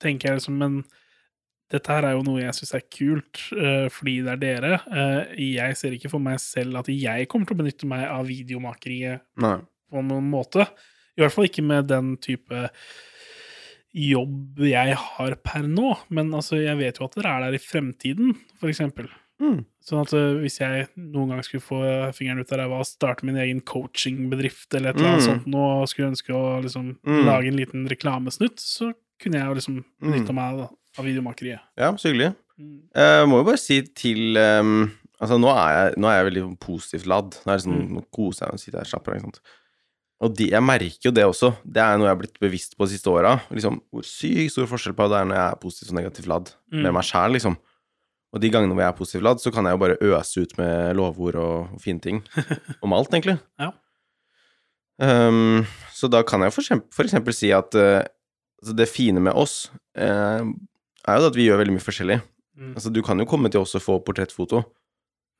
[0.00, 0.84] tenker jeg liksom Men
[1.70, 4.80] dette her er jo noe jeg syns er kult, eh, fordi det er dere.
[4.86, 8.24] Eh, jeg ser ikke for meg selv at jeg kommer til å benytte meg av
[8.26, 9.58] videomakeriet Nei.
[9.92, 10.66] på noen måte.
[11.18, 12.70] I hvert fall ikke med den type
[13.96, 15.94] jobb jeg har per nå.
[16.12, 19.08] Men altså, jeg vet jo at dere er der i fremtiden, for eksempel.
[19.40, 19.64] Mm.
[19.84, 21.80] Sånn at eh, hvis jeg noen gang skulle få
[22.16, 25.28] fingeren ut av ræva og starte min egen coachingbedrift eller et eller annet Mm.
[25.28, 27.24] sånt nå, og skulle ønske å liksom Mm.
[27.26, 30.34] lage en liten reklamesnutt, så kunne jeg jo liksom benytta Mm.
[30.34, 31.60] meg av av videomakeriet.
[31.76, 32.34] Ja, så hyggelig.
[32.58, 32.80] Mm.
[32.94, 36.58] Jeg må jo bare si til um, Altså, nå er jeg, nå er jeg veldig
[36.60, 37.30] positivt ladd.
[37.46, 37.92] Nå er det sånn, Mm.
[37.96, 39.40] nå koser jeg meg og sitter her og slapper av.
[40.24, 41.50] Og de, jeg merker jo det også.
[41.64, 43.34] Det er noe jeg har blitt bevisst på de siste åra.
[43.52, 46.52] Liksom, hvor sykt stor forskjell på det er når jeg er positivt og negativt ladd
[46.72, 46.82] Mm.
[46.86, 47.56] med meg sjæl, liksom.
[48.32, 50.54] Og de gangene hvor jeg er positivt ladd, så kan jeg jo bare øse ut
[50.58, 52.22] med lovord og, og fine ting.
[52.84, 53.36] Om alt, egentlig.
[53.60, 53.70] Ja.
[54.98, 59.36] um, så da kan jeg for eksempel, for eksempel si at altså det fine med
[59.36, 59.68] oss
[60.00, 60.40] uh,
[61.06, 62.18] er jo at vi gjør veldig mye forskjellig.
[62.56, 62.72] Mm.
[62.74, 64.64] Altså, du kan jo komme til oss og få portrettfoto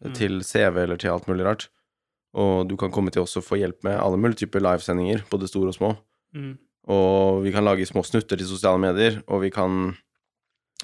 [0.04, 0.10] Mm.
[0.12, 1.62] til CV eller til alt mulig rart.
[2.36, 5.48] Og du kan komme til oss og få hjelp med alle mulige typer livesendinger, både
[5.48, 5.92] store og små.
[6.36, 6.54] Mm.
[6.92, 9.96] Og vi kan lage små snutter til sosiale medier, og vi kan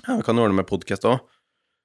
[0.06, 1.20] Ja, vi kan ordne med podkast òg.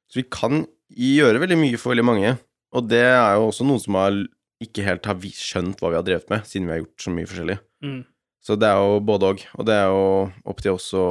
[0.07, 2.37] Så vi kan gjøre veldig mye for veldig mange.
[2.71, 4.15] Og det er jo også noen som har
[4.63, 7.27] ikke helt har skjønt hva vi har drevet med, siden vi har gjort så mye
[7.27, 7.57] forskjellig.
[7.83, 7.99] Mm.
[8.47, 9.43] Så det er jo både òg.
[9.59, 10.07] Og det er jo
[10.47, 11.05] opp til oss å,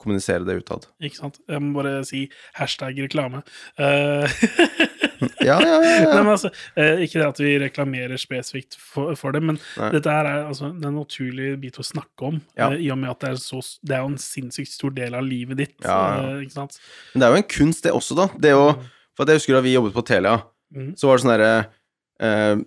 [0.00, 0.86] kommunisere det utad.
[1.04, 1.34] Ikke sant?
[1.44, 2.22] Jeg må bare si
[2.56, 3.42] hashtag reklame.
[3.76, 4.40] Eh,
[5.44, 6.04] Ja, ja, ja.
[6.14, 9.90] Nei, men altså, eh, ikke det at vi reklamerer spesifikt for, for det, men Nei.
[9.96, 12.70] dette her er altså det er en naturlig bit å snakke om, Ja.
[12.70, 15.14] eh, i og med at det er, så, det er jo en sinnssykt stor del
[15.18, 15.76] av livet ditt.
[15.84, 16.78] Eh, ikke sant?
[17.14, 18.28] Men det er jo en kunst, det også, da.
[18.48, 18.64] Det å
[19.18, 20.38] For jeg husker da vi jobbet på Telia,
[20.70, 20.92] Mm.
[20.94, 21.54] så var det sånn derre
[22.22, 22.60] eh,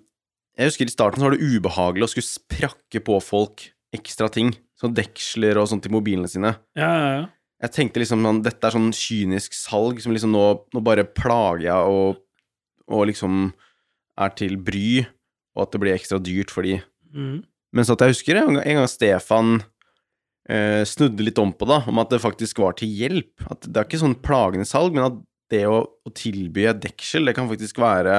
[0.59, 3.63] Jeg husker i starten så var det ubehagelig å skulle sprakke på folk
[3.95, 4.49] ekstra ting.
[4.75, 6.51] Sånn deksler og sånt til mobilene sine.
[6.75, 7.23] Ja, ja, ja.
[7.63, 10.43] Jeg tenkte liksom sånn, dette er sånn kynisk salg som liksom nå,
[10.75, 12.19] nå bare plager jeg og,
[12.91, 13.51] og liksom
[14.19, 15.03] er til bry,
[15.55, 16.77] og at det blir ekstra dyrt for de.
[17.13, 17.43] Mm.
[17.73, 19.55] Mens at jeg husker en gang, Stefan
[20.49, 23.33] eh, snudde litt om på det, om at det faktisk var til hjelp.
[23.49, 25.15] At det er ikke sånn plagende salg, men at
[25.53, 28.15] det å, å tilby et deksel, det kan faktisk være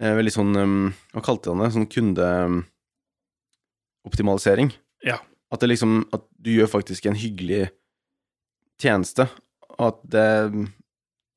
[0.00, 1.74] eh, veldig sånn um, Hva kalte han det?
[1.74, 4.68] Sånn kundeoptimalisering.
[5.06, 5.18] Ja.
[5.52, 7.64] At det liksom At du gjør faktisk en hyggelig
[8.82, 9.24] tjeneste,
[9.76, 10.30] og at det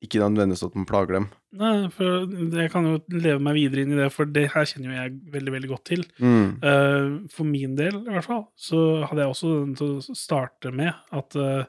[0.04, 1.26] ikke nødvendigvis at man plager dem.
[1.58, 2.28] Nei, for
[2.60, 5.16] jeg kan jo leve meg videre inn i det, for det her kjenner jo jeg
[5.34, 6.04] veldig, veldig godt til.
[6.22, 6.46] Mm.
[6.62, 10.72] Uh, for min del, i hvert fall, så hadde jeg også den til å starte
[10.74, 11.66] med at uh,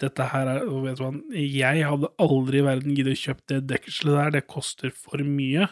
[0.00, 3.46] dette her er og vet du hva, Jeg hadde aldri i verden giddet å kjøpe
[3.52, 5.70] det dekselet der, det koster for mye.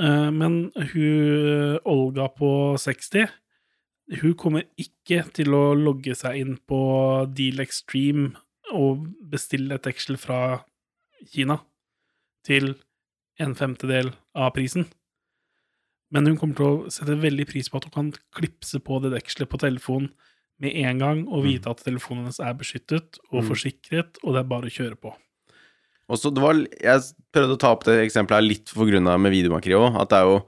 [0.00, 2.50] Uh, men hun Olga på
[2.82, 3.30] 60
[4.20, 6.80] hun kommer ikke til å logge seg inn på
[7.32, 8.34] Deal Extreme
[8.74, 10.40] og bestille et deksel fra
[11.32, 11.60] Kina
[12.44, 12.74] til
[13.40, 14.86] en femtedel av prisen.
[16.14, 19.14] Men hun kommer til å sette veldig pris på at hun kan klipse på det
[19.16, 20.10] dekselet på telefonen
[20.62, 23.48] med en gang og vite at telefonen hennes er beskyttet og Mm.
[23.48, 25.14] forsikret, og det er bare å kjøre på.
[26.08, 27.00] Og så det var, Jeg
[27.32, 29.96] prøvde å ta opp det eksempelet her litt for grunn av med videomakeri òg.
[30.00, 30.44] At det er jo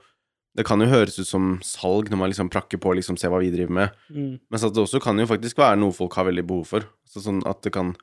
[0.57, 3.29] Det kan jo høres ut som salg når man liksom prakker på og liksom ser
[3.29, 3.91] hva vi driver med.
[4.09, 4.41] Mm.
[4.49, 6.81] Men det også kan jo faktisk være noe folk har veldig behov for.
[7.05, 7.95] Så sånn at det kan,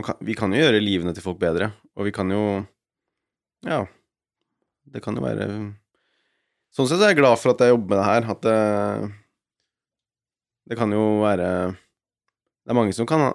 [0.00, 1.72] kan Vi kan jo gjøre livene til folk bedre.
[1.96, 2.66] Og vi kan jo
[3.66, 3.84] Ja.
[4.88, 5.46] Det kan jo være
[6.72, 8.30] Sånn sett er jeg glad for at jeg jobber med det her.
[8.32, 9.12] At det
[10.70, 13.32] Det kan jo være Det er mange som kan ha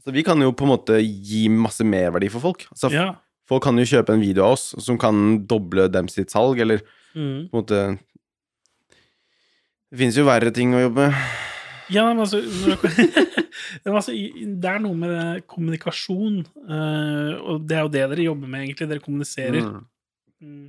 [0.00, 2.62] så Vi kan jo på en måte gi masse merverdi for folk.
[2.72, 3.14] Altså, Ja.
[3.46, 6.80] Folk kan jo kjøpe en video av oss som kan doble dem sitt salg, eller
[7.14, 7.50] Mm.
[7.50, 7.98] på en måte
[9.90, 11.14] Det finnes jo verre ting å jobbe med.
[11.90, 12.80] Ja, men altså, det-
[13.86, 18.60] altså Det er noe med kommunikasjon, eh, og det er jo det dere jobber med,
[18.68, 18.88] egentlig.
[18.90, 19.60] Dere kommuniserer.
[19.66, 19.86] Mm.
[20.42, 20.68] Mm.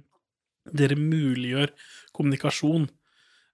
[0.82, 1.70] Dere muliggjør
[2.14, 2.90] kommunikasjon.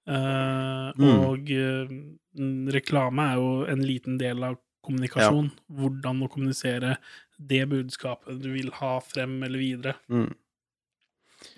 [0.08, 1.20] Eh, Mm.
[1.28, 4.56] Og mm, reklame er jo en liten del av
[4.88, 5.50] kommunikasjon.
[5.70, 6.94] Hvordan å kommunisere
[7.38, 9.96] det budskapet du vil ha frem eller videre.
[10.10, 10.32] Mm.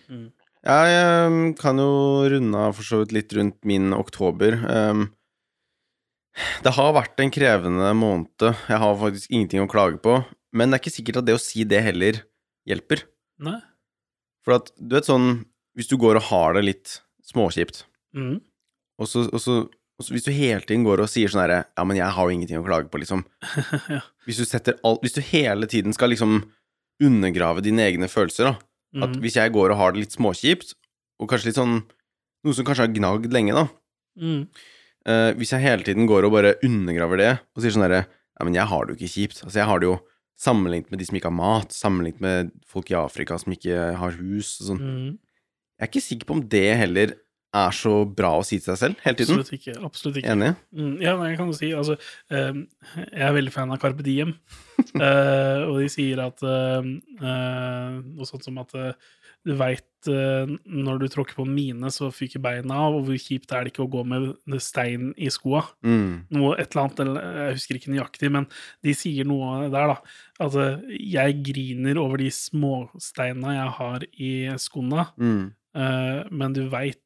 [0.09, 0.31] Mm.
[0.65, 1.91] Jeg kan jo
[2.33, 4.57] runde av for så vidt litt rundt min oktober.
[4.67, 5.05] Um,
[6.63, 8.43] det har vært en krevende måned.
[8.69, 10.19] Jeg har faktisk ingenting å klage på.
[10.55, 12.21] Men det er ikke sikkert at det å si det heller
[12.69, 13.03] hjelper.
[13.45, 13.59] Nei?
[14.45, 15.45] For at, du vet sånn
[15.77, 16.95] Hvis du går og har det litt
[17.29, 17.83] småkjipt,
[18.15, 18.39] Mm.
[18.97, 21.59] og så, og så, og så hvis du hele tiden går og sier sånn herre
[21.77, 23.21] Ja, men jeg har jo ingenting å klage på, liksom.
[23.93, 23.99] ja.
[24.25, 26.39] Hvis du alt Hvis du hele tiden skal liksom
[26.99, 28.55] undergrave dine egne følelser, da.
[29.05, 29.21] At Mm.
[29.21, 30.73] hvis jeg går og har det litt småkjipt,
[31.21, 31.83] og kanskje litt sånn
[32.43, 33.67] Noe som kanskje har gnagd lenge, da.
[34.17, 34.47] Mm.
[35.09, 38.05] Eh, hvis jeg hele tiden går og bare undergraver det, og sier sånn herre
[38.39, 39.41] Ja, men jeg har det jo ikke kjipt.
[39.43, 39.95] Altså, jeg har det jo
[40.39, 44.13] sammenlignet med de som ikke har mat, sammenlignet med folk i Afrika som ikke har
[44.15, 44.79] hus og sånn.
[44.79, 45.09] Mm.
[45.79, 47.17] Jeg er ikke sikker på om det heller
[47.59, 49.39] er så bra å si til seg selv hele tiden.
[49.41, 49.75] Absolutt ikke.
[49.87, 50.33] Absolutt ikke.
[50.35, 50.51] Enig?
[50.75, 51.95] Mm, ja, nei, jeg kan jo si altså,
[52.29, 52.59] eh,
[52.99, 54.35] Jeg er veldig fan av Carpe Diem.
[54.93, 56.85] uh, og de sier at uh,
[57.23, 59.09] uh, Noe sånt som at eh,
[59.47, 63.51] Du veit når du tråkker på en mine, så fyker beina av, og hvor kjipt
[63.51, 65.65] er det ikke å gå med stein i skoa?
[65.83, 66.21] Mm.
[66.31, 68.47] Noe et eller annet, eller jeg husker ikke nøyaktig, men
[68.85, 69.97] de sier noe der, da.
[70.39, 74.31] Altså, jeg griner over de småsteina jeg har i
[74.63, 75.45] skoene, Mm.
[75.75, 77.01] uh, men du veit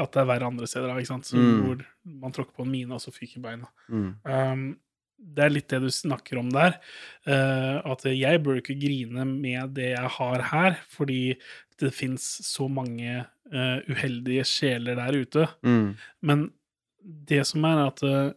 [0.00, 1.26] at det er verre andre steder, da, ikke sant?
[1.28, 1.62] Så, Mm.
[1.66, 1.86] hvor
[2.24, 3.68] man tråkker på en mine, og så fyker beina.
[3.90, 4.14] Mm.
[4.24, 4.76] Um,
[5.20, 6.78] det er litt det du snakker om der.
[7.26, 11.36] Uh, at jeg bør ikke grine med det jeg har her, fordi
[11.78, 15.46] det fins så mange uh, uheldige sjeler der ute.
[15.62, 15.94] Mm.
[16.20, 16.44] Men
[17.02, 18.32] det som er at uh,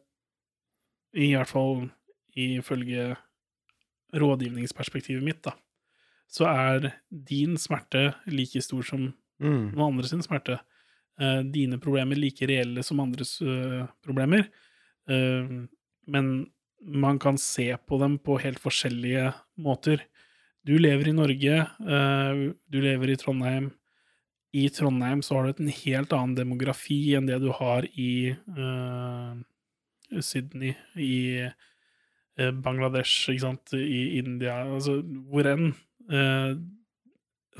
[1.17, 1.89] I hvert fall
[2.37, 3.15] ifølge
[4.15, 5.55] rådgivningsperspektivet mitt, da,
[6.31, 9.71] så er din smerte like stor som Mm.
[9.73, 10.59] noen andres smerte.
[11.17, 13.39] Uh, dine problemer like reelle som andres
[14.05, 14.43] problemer.
[15.09, 16.27] Men
[16.81, 20.03] man kan se på dem på helt forskjellige måter.
[20.67, 23.71] Du lever i Norge, eh, du lever i Trondheim.
[24.53, 29.31] I Trondheim så har du en helt annen demografi enn det du har i uh,
[30.19, 34.99] Sydney, i uh, Bangladesh, ikke sant, i India, altså
[35.31, 35.71] hvor enn.
[36.11, 36.59] Uh,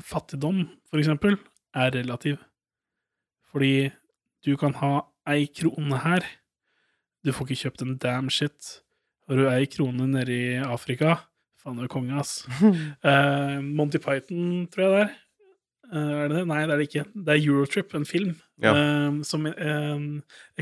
[0.04, 1.38] fattigdom, for eksempel,
[1.74, 2.38] er relativ.
[3.50, 3.90] Fordi
[4.44, 4.94] du kan ha
[5.32, 6.24] ei krone her,
[7.24, 8.82] du får ikke kjøpt en damn shit.
[9.28, 11.22] Har du ei krone nede i Afrika,
[11.62, 12.42] faen du er konge, ass.
[12.62, 15.12] uh, Monty Python, tror jeg det er.
[15.92, 16.44] Uh, er det det?
[16.48, 17.04] Nei, det er det ikke.
[17.14, 18.72] Det er Eurotrip, en film, Ja.
[18.74, 20.04] uh, som eh,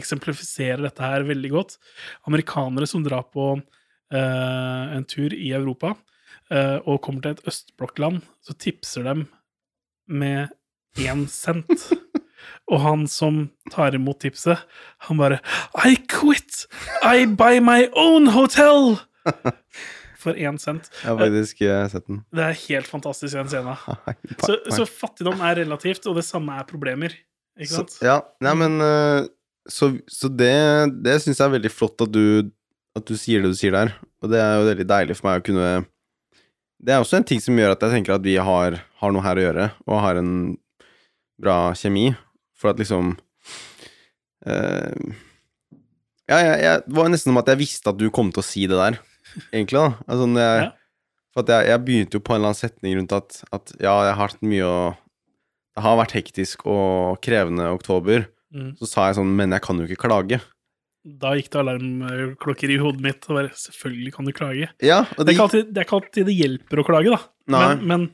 [0.01, 1.77] eksemplifiserer dette her veldig godt.
[2.31, 5.93] Amerikanere som drar på eh, en tur i Europa
[6.51, 9.27] eh, og kommer til et østblokkland, så tipser dem
[10.09, 10.49] med
[10.99, 11.69] én cent.
[12.71, 14.59] Og han som tar imot tipset,
[15.07, 15.41] han bare
[15.85, 16.65] I quit!
[17.05, 18.97] I buy my own hotel!
[20.21, 20.91] For én cent.
[21.01, 22.21] Jeg har faktisk eh, sett den.
[22.37, 23.77] Det er helt fantastisk, den scenen.
[24.47, 27.15] Så, så fattigdom er relativt, og det samme er problemer.
[27.61, 27.95] Ikke sant?
[27.97, 29.29] Så, ja, nei, men eh,
[29.71, 30.53] Så, så det,
[31.05, 32.51] det syns jeg er veldig flott at du,
[32.97, 33.95] at du sier det du sier der.
[34.21, 35.69] Og det er jo veldig deilig for meg å kunne
[36.81, 39.25] Det er også en ting som gjør at jeg tenker at vi har, har noe
[39.25, 40.33] her å gjøre, og har en
[41.41, 42.11] bra kjemi.
[42.61, 43.17] For at liksom
[44.41, 44.97] Uh,
[46.31, 48.47] Ja, ja, ja, det var nesten som at jeg visste at du kom til å
[48.47, 48.95] si det der,
[49.53, 49.89] egentlig, da.
[50.07, 50.71] Altså, jeg, Ja.
[51.31, 54.15] For jeg, jeg begynte jo på en eller annen setning rundt at, at ja, jeg
[54.19, 54.79] har hatt mye å
[55.79, 58.25] Det har vært hektisk og krevende oktober.
[58.51, 58.73] Mm.
[58.81, 60.41] Så sa jeg sånn, men jeg kan jo ikke klage.
[61.01, 63.29] Da gikk det alarmklokker i hodet mitt.
[63.31, 64.67] Og bare, selvfølgelig kan du klage.
[64.83, 67.21] Ja, Det det, er alltid det, er ikke alltid det hjelper å klage, da.
[67.55, 67.63] Nei.
[67.63, 68.09] Men, men,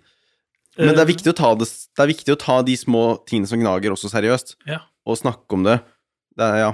[0.76, 3.62] men det eh, er ta det Det er viktig å ta de små tingene som
[3.62, 4.58] gnager, også seriøst.
[4.68, 4.84] Ja.
[5.08, 5.80] Og snakke om det.
[6.36, 6.72] det er, ja.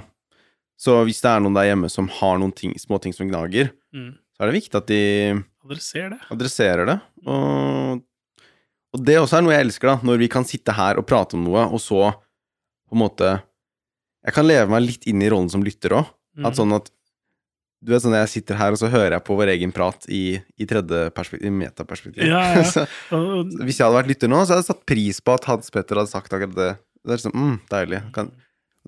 [0.83, 3.71] Så hvis det er noen der hjemme som har noen ting, små ting som gnager,
[3.95, 4.11] mm,
[4.43, 5.03] så er det viktig at de
[5.63, 6.17] adresserer det.
[6.35, 6.97] adresserer det.
[7.31, 8.01] Og,
[8.91, 11.39] og det også er noe jeg elsker, da, når vi kan sitte her og prate
[11.39, 13.29] om noe, og så på en måte
[14.27, 16.11] Jeg kan leve meg litt inn i rollen som lytter òg.
[16.35, 16.49] Mm.
[16.51, 16.91] At sånn at
[17.83, 20.41] Du vet sånn jeg sitter her, og så hører jeg på vår egen prat i,
[20.59, 22.27] i tredje perspektiv, i metaperspektiv.
[22.27, 22.67] Ja, ja.
[22.75, 22.85] så,
[23.63, 26.03] hvis jeg hadde vært lytter nå, så hadde jeg satt pris på at Hans Petter
[26.03, 26.71] hadde sagt akkurat det.
[27.07, 28.03] Det er sånn, mm, deilig.
[28.19, 28.35] Kan,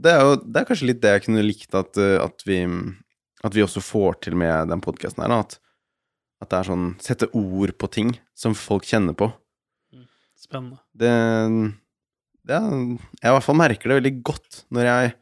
[0.02, 2.64] det er jo det er kanskje litt det jeg kunne likt at, at, vi,
[3.44, 5.34] at vi også får til med den podkasten her.
[5.36, 5.58] At,
[6.42, 9.30] at det er sånn Sette ord på ting som folk kjenner på.
[10.40, 10.80] Spennende.
[10.92, 11.10] Det,
[12.44, 12.72] det er,
[13.22, 15.14] Jeg i hvert fall merker det veldig godt når jeg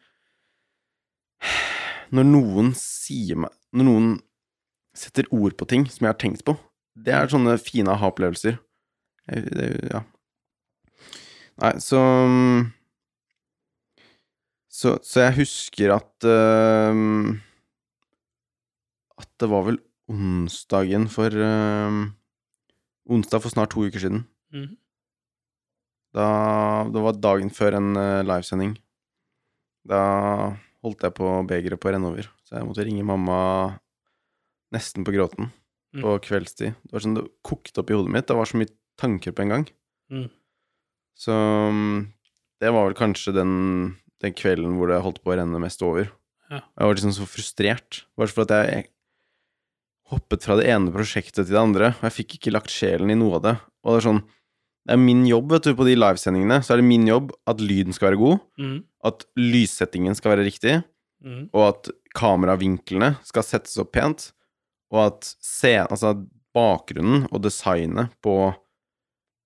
[2.13, 4.09] Når noen sier meg Når noen
[4.99, 6.53] setter ord på ting som jeg har tenkt på.
[6.93, 8.59] Det er sånne fine aha-opplevelser.
[9.89, 10.03] Ja.
[11.63, 12.01] Nei, så
[14.69, 17.41] Så, så jeg husker at øhm,
[19.23, 19.79] At det var vel
[20.13, 22.03] onsdagen for øhm,
[23.13, 24.21] Onsdag for snart to uker siden.
[24.55, 24.77] Mm.
[26.15, 26.27] Da,
[26.93, 28.77] det var dagen før en uh, livesending.
[29.89, 30.03] Da
[30.85, 33.41] holdt jeg på begeret på å renne over, så jeg måtte ringe mamma
[34.75, 35.51] nesten på gråten
[35.93, 36.01] Mm.
[36.07, 36.73] på kveldstid.
[36.89, 38.25] Det var sånn det kokte opp i hodet mitt.
[38.25, 39.65] Det var så mye tanker på en gang.
[40.09, 40.31] Mm.
[41.21, 41.99] Så mm,
[42.65, 43.53] det var vel kanskje den,
[44.25, 46.09] den kvelden hvor det holdt på å renne mest over.
[46.49, 46.63] Ja.
[46.63, 47.99] Jeg var liksom så frustrert.
[48.17, 48.87] Bare for at jeg
[50.13, 53.19] hoppet fra det ene prosjektet til det andre, og jeg fikk ikke lagt sjelen i
[53.19, 53.57] noe av det.
[53.83, 54.23] Og det er sånn
[54.83, 57.61] Det er min jobb, vet du, på de livesendingene, så er det min jobb at
[57.63, 58.79] lyden skal være god, mm.
[59.07, 60.81] at lyssettingen skal være riktig,
[61.23, 61.45] mm.
[61.55, 64.33] og at kameravinklene skal settes opp pent,
[64.91, 66.17] og at scenen, altså
[66.53, 68.35] bakgrunnen og designet på,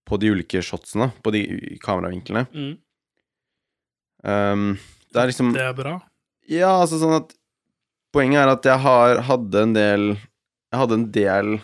[0.08, 1.44] på de ulike shotsene, på de
[1.84, 2.72] kameravinklene mm.
[4.24, 4.70] um,
[5.12, 5.98] Det er liksom Det er bra.
[6.48, 7.36] Ja, altså sånn at
[8.14, 10.04] Poenget er at jeg har hadde en del
[10.76, 11.54] Jeg hadde en del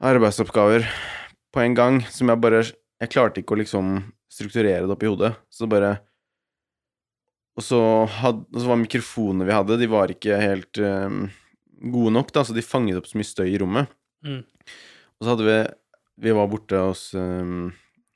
[0.00, 0.86] arbeidsoppgaver
[1.52, 3.98] på en gang som jeg bare Jeg klarte ikke å liksom
[4.32, 5.34] strukturere det opp i hodet.
[5.52, 5.98] Så bare
[7.52, 11.26] Og så, had, og så var mikrofonene vi hadde, de var ikke helt um,
[11.92, 13.92] gode nok, da, så de fanget opp så mye støy i rommet.
[14.24, 14.40] Mm.
[14.40, 15.58] Og så hadde vi
[16.24, 17.74] Vi var borte hos, um,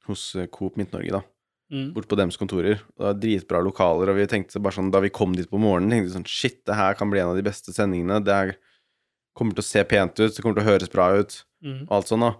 [0.08, 0.24] hos
[0.56, 1.22] Coop Midt-Norge, da.
[1.68, 1.92] Mm.
[1.92, 2.80] Bort på dems kontorer.
[2.96, 5.60] Og det var dritbra lokaler, og vi tenkte bare sånn Da vi kom dit på
[5.60, 8.22] morgenen, tenkte vi sånn Shit, det her kan bli en av de beste sendingene.
[8.24, 8.56] Det er,
[9.38, 11.80] kommer til å se pent ut, det kommer til å høres bra ut, Mm.
[11.88, 12.34] og alt sånn, da.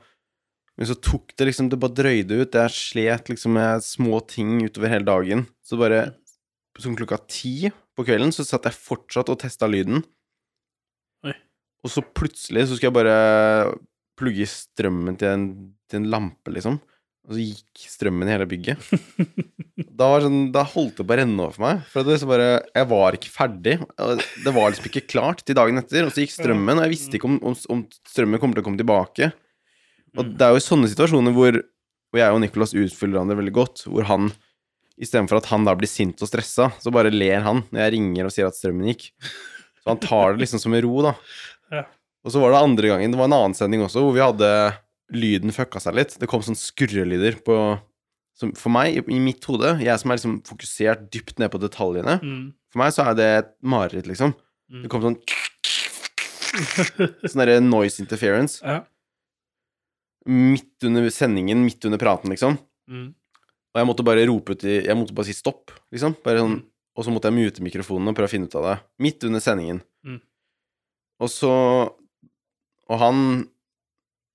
[0.78, 2.52] Men så tok det liksom Det bare drøyde ut.
[2.54, 5.46] Jeg slet liksom med små ting utover hele dagen.
[5.66, 6.14] Så bare
[6.78, 7.66] Sånn klokka ti
[7.98, 10.04] på kvelden så satt jeg fortsatt og testa lyden.
[11.26, 11.32] Oi.
[11.82, 13.74] Og så plutselig så skulle jeg bare
[14.16, 16.78] plugge strømmen til en, til en lampe, liksom.
[17.28, 18.80] Og så gikk strømmen i hele bygget.
[19.98, 21.82] Da, var sånn, da holdt det på å renne over for meg.
[21.92, 22.46] For det liksom bare,
[22.78, 23.74] jeg var ikke ferdig.
[24.46, 26.06] Det var liksom ikke klart til dagen etter.
[26.08, 28.68] Og så gikk strømmen, og jeg visste ikke om, om, om strømmen kommer til å
[28.70, 29.28] komme tilbake.
[30.16, 30.30] Og Mm.
[30.40, 33.82] det er jo i sånne situasjoner hvor Og jeg og Nicolas utfyller hverandre veldig godt.
[33.92, 34.30] Hvor han,
[34.96, 38.24] istedenfor at han da blir sint og stressa, så bare ler han når jeg ringer
[38.30, 39.10] og sier at strømmen gikk.
[39.84, 41.12] Så han tar det liksom som en ro, da.
[41.76, 41.84] Ja.
[42.24, 44.48] Og så var det andre gangen, det var en annen sending også, hvor vi hadde
[45.12, 46.18] Lyden fucka seg litt.
[46.20, 47.54] Det kom sånn skurrelyder på
[48.38, 52.20] som For meg, i, mitt hode, jeg som er liksom fokusert dypt ned på detaljene,
[52.22, 52.52] Mm.
[52.70, 54.32] for meg så er det et mareritt, liksom.
[54.70, 54.82] Mm.
[54.84, 55.18] Det kom sånn
[57.28, 58.60] Sånn derre noise interference.
[58.62, 58.84] Ja.
[60.28, 62.58] Midt under sendingen, midt under praten, liksom.
[62.88, 63.10] Mm.
[63.74, 66.16] Og jeg måtte bare rope ut i Jeg måtte bare si stopp, liksom.
[66.24, 66.64] Bare sånn, Mm.
[66.96, 68.76] og så måtte jeg mute mikrofonen og prøve å finne ut av det.
[69.00, 69.82] Midt under sendingen.
[70.04, 70.20] Mm.
[71.20, 71.94] Og så
[72.90, 73.48] Og han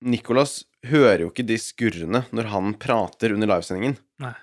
[0.03, 3.95] Nicolas hører jo ikke de skurrene når han prater under livesendingen.
[4.23, 4.33] Nei.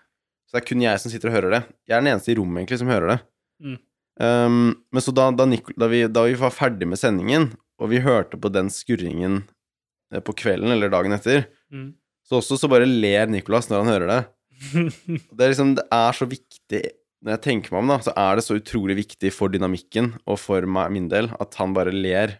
[0.48, 1.60] Så det er kun jeg som sitter og hører det.
[1.88, 3.18] Jeg er den eneste i rommet egentlig som hører det.
[3.62, 3.78] Mm.
[4.20, 4.56] Um,
[4.92, 7.50] men så da, da, Nicol, da, vi, da vi var ferdig med sendingen,
[7.80, 9.44] og vi hørte på den skurringen
[10.12, 11.92] eh, på kvelden eller dagen etter, Mm.
[12.26, 14.20] så også så bare ler Nicholas når han hører det.
[15.38, 16.80] Det er liksom, det er så viktig
[17.22, 20.38] Når jeg tenker meg om, da, så er det så utrolig viktig for dynamikken og
[20.42, 22.34] for meg, min del at han bare ler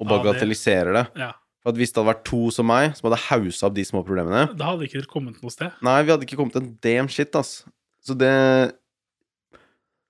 [0.00, 1.04] og Ja, det- bagatelliserer det.
[1.20, 1.28] ja.
[1.66, 4.04] For at Hvis det hadde vært to som meg, som hadde hausa opp de små
[4.06, 5.74] problemene Da hadde ikke dere kommet noe sted.
[5.82, 7.64] Nei, vi hadde ikke kommet en damn shit, ass.
[8.06, 8.30] Så det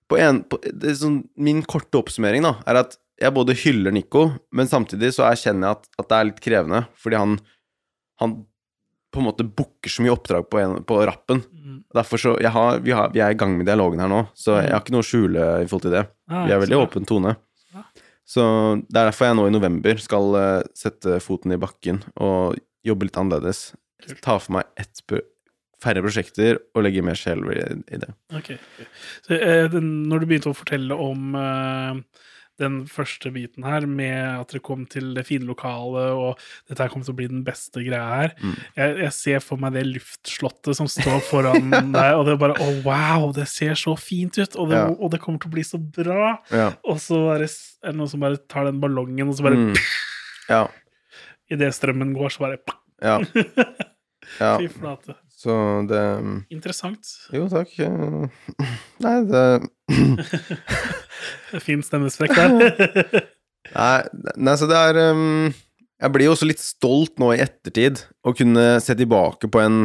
[0.07, 3.94] På en på, det er sånn, Min korte oppsummering da er at jeg både hyller
[3.96, 7.38] Nico, men samtidig så erkjenner jeg at, at det er litt krevende, fordi han
[8.20, 8.34] Han
[9.16, 11.38] på en måte booker så mye oppdrag på, en, på rappen.
[11.48, 11.78] Mm.
[11.96, 14.59] Derfor så jeg har, vi, har, vi er i gang med dialogen her nå, så
[14.61, 16.02] jeg har ikke noe å skjule i forhold til det.
[16.28, 17.32] Ah, Vi er veldig åpen tone.
[17.72, 17.86] Ja.
[18.26, 18.42] Så
[18.88, 23.08] det er derfor jeg nå i november skal eh, sette foten i bakken og jobbe
[23.08, 23.68] litt annerledes.
[24.24, 25.02] Ta for meg ett
[25.82, 27.60] færre prosjekter og legge mer sjel i,
[27.92, 28.10] i det.
[28.34, 28.54] Ok.
[29.26, 32.00] Så, eh, den, når du begynte å fortelle om eh,
[32.59, 36.38] den første biten her, med at dere kom til det fine lokalet, og
[36.68, 38.54] dette her kommer til å bli den beste greia her Mm.
[38.76, 42.57] jeg, jeg ser for meg det luftslottet som står foran deg, og det er bare
[42.62, 44.88] Å, wow, det ser så fint ut, og det, Ja.
[44.96, 46.38] og det kommer til å bli så bra.
[46.50, 46.70] Ja.
[46.88, 47.50] Og så er det,
[47.84, 49.76] er det noen som bare tar den ballongen, og så bare Mm.
[50.48, 50.66] ja.
[51.50, 52.59] Idet strømmen går, så bare
[53.02, 53.18] ja.
[54.40, 54.57] ja.
[54.59, 55.14] Fy flate.
[55.37, 55.53] Så
[55.91, 56.01] det
[56.55, 57.11] Interessant.
[57.34, 57.74] Jo, takk.
[59.05, 59.43] Nei, det
[61.66, 62.51] Fin stemmesprekk der.
[63.76, 63.99] Nei,
[64.39, 65.49] nei, så det er um,
[65.99, 69.80] Jeg blir jo også litt stolt nå i ettertid å kunne se tilbake på en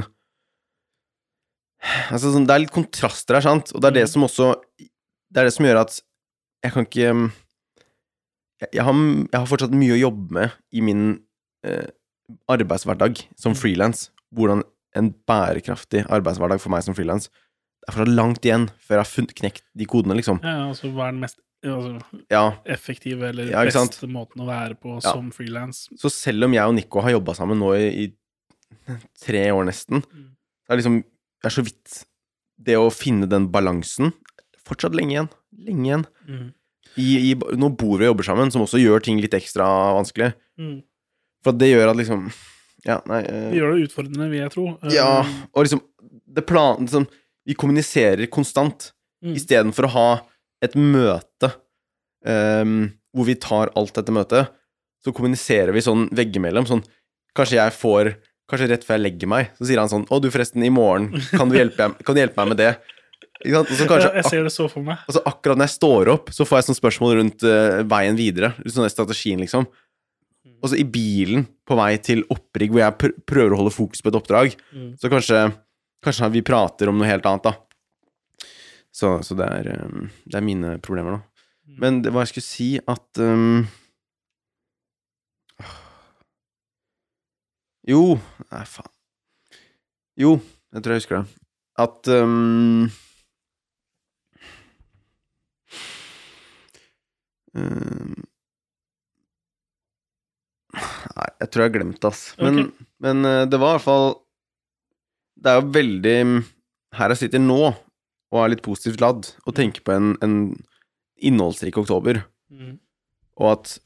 [2.14, 3.72] Altså, sånn, det er litt kontraster her, sant?
[3.74, 4.12] Og det er det Mm.
[4.14, 4.50] som også
[5.34, 5.96] Det er det som gjør at
[6.62, 7.08] jeg kan ikke
[8.72, 11.00] jeg, har, jeg har fortsatt mye å jobbe med i min
[11.66, 11.88] eh,
[12.48, 13.58] arbeidshverdag som Mm.
[13.58, 14.12] frilans.
[14.32, 14.62] Hvordan
[14.98, 17.30] en bærekraftig arbeidshverdag for meg som frilans.
[17.82, 20.42] Det er fortsatt langt igjen før jeg har funnet knekt de kodene, liksom.
[20.44, 24.76] Ja, altså hva er den mest altså, Ja, effektive eller Ja, beste måten å være
[24.78, 25.12] på Ja.
[25.14, 25.88] som frilans?
[25.98, 28.12] Så selv om jeg og Nico har jobba sammen nå i, i
[29.26, 30.30] tre år nesten, Mm.
[30.68, 31.02] det er liksom
[31.42, 32.04] Det er så vidt
[32.62, 34.14] Det å finne den balansen
[34.64, 35.30] Fortsatt lenge igjen.
[35.66, 36.06] Lenge igjen.
[36.30, 36.54] Mm.
[36.98, 39.66] I, i, nå bor vi og jobber sammen, som også gjør ting litt ekstra
[39.98, 40.34] vanskelig.
[40.60, 40.84] Mm.
[41.44, 42.28] For det gjør at liksom
[42.88, 44.68] Ja, nei uh, Det gjør det utfordrende, vil jeg tro.
[44.94, 45.84] Ja, Um, og liksom
[46.32, 46.80] Det plan...
[46.86, 47.10] Liksom,
[47.42, 48.92] vi kommuniserer konstant
[49.26, 49.34] mm.
[49.34, 50.10] istedenfor å ha
[50.62, 51.50] et møte
[52.22, 54.52] um, hvor vi tar alt dette møtet,
[55.02, 56.68] så kommuniserer vi sånn veggimellom.
[56.70, 56.84] Sånn
[57.38, 58.12] Kanskje jeg får
[58.52, 61.14] Kanskje rett før jeg legger meg, så sier han sånn 'Å, du, forresten, i morgen
[61.32, 62.74] kan du hjelpe, kan du hjelpe meg med det?'
[63.42, 63.88] Ikke sant?
[63.90, 65.00] Kanskje jeg ser det så for meg.
[65.10, 68.20] Og så akkurat når jeg står opp, så får jeg sånne spørsmål rundt uh, veien
[68.20, 68.52] videre.
[68.70, 69.66] Sånn strategien, liksom.
[70.62, 74.02] Og så i bilen på vei til opprigg, hvor jeg pr prøver å holde fokus
[74.04, 74.92] på et oppdrag, Mm.
[75.02, 75.42] så kanskje,
[76.06, 77.56] kanskje vi prater om noe helt annet, da.
[78.94, 81.22] Så, så det, er, eh, det er mine problemer da.
[81.68, 81.78] Mm.
[81.80, 83.68] Men det hva jeg skulle si at um,
[87.88, 88.20] Jo,
[88.52, 88.92] nei, faen.
[90.20, 90.36] Jo,
[90.76, 91.40] jeg tror jeg husker det.
[91.82, 92.92] At um,
[97.56, 98.24] um,
[100.74, 102.22] Nei, jeg tror jeg har glemt det, ass.
[102.40, 102.86] Men, okay.
[103.04, 104.06] men uh, det var i hvert fall
[105.42, 106.16] Det er jo veldig
[107.00, 107.60] Her jeg sitter nå,
[108.32, 110.36] og er litt positivt ladd, og tenker på en, en
[111.22, 112.80] innholdsrik oktober, Mm.
[113.40, 113.78] og at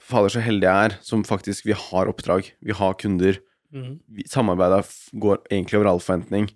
[0.00, 3.38] fader, så heldig jeg er som faktisk Vi har oppdrag, vi har kunder
[3.72, 4.00] Mm.
[4.26, 4.82] samarbeidet
[5.14, 6.48] går egentlig over all forventning.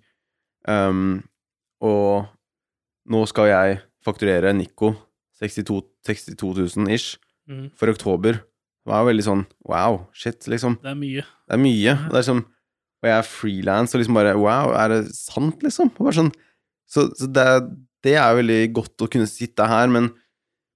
[0.67, 1.23] Um,
[1.81, 2.27] og
[3.07, 4.89] nå skal jeg fakturere Nico
[5.39, 7.17] 62, 62 000 ish
[7.47, 7.69] Mm.
[7.77, 8.41] for oktober.
[8.85, 10.75] Det var jo veldig sånn wow, shit, liksom.
[10.83, 11.23] Det er mye.
[11.49, 11.95] Det er mye.
[12.11, 12.43] Det er sånn,
[13.01, 15.89] og jeg er frilans og liksom bare wow, er det sant, liksom?
[16.13, 16.29] Sånn,
[16.89, 17.45] så så det,
[18.05, 20.11] det er veldig godt å kunne sitte her, men,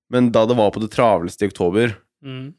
[0.09, 2.49] men da det var på det travleste i oktober, Mm.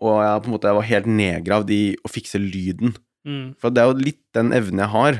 [0.00, 2.94] og jeg på en måte jeg var helt nedgravd i å fikse lyden
[3.26, 3.54] Mm.
[3.60, 5.18] for det er jo litt den evnen jeg har,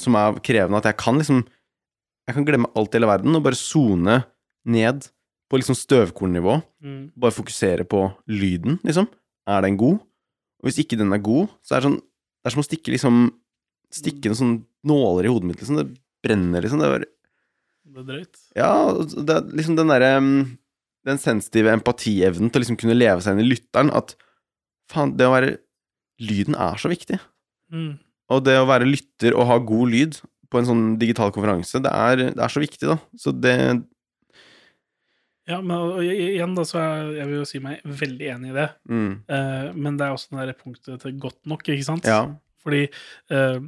[0.00, 1.42] som er krevende, at jeg kan liksom
[2.28, 4.18] Jeg kan glemme alt i hele verden og bare sone
[4.68, 5.06] ned
[5.48, 6.58] på liksom støvkornnivå.
[6.84, 7.02] Mm.
[7.16, 9.08] Bare fokusere på lyden, liksom.
[9.48, 10.00] Er den god?
[10.58, 12.94] Og hvis ikke den er god, så er det sånn Det er som å stikke
[12.94, 13.20] liksom
[13.88, 15.78] Stikke noen sånne nåler i hodet mitt, liksom.
[15.80, 15.86] Det
[16.24, 16.82] brenner, liksom.
[16.82, 17.06] Det er
[17.88, 18.42] Det er drøyt.
[18.58, 20.42] Ja, det er liksom den derre mm,
[21.08, 24.12] Den sensitive empatievnen til å liksom kunne leve seg inn i lytteren, at
[24.92, 25.56] faen, det å være
[26.18, 27.14] Lyden er så viktig.
[27.70, 27.92] Mm.
[28.34, 30.16] Og det å være lytter og ha god lyd
[30.50, 32.96] på en sånn digital konferanse, det er, det er så viktig, da.
[33.14, 33.54] Så det
[35.48, 38.68] Ja, men igjen, da, så er jeg vil jo si meg veldig enig i det.
[38.90, 42.08] mm, Uh, men det er også det der punktet til godt nok, ikke sant?
[42.08, 42.20] Ja.
[42.64, 42.82] Fordi
[43.32, 43.60] uh,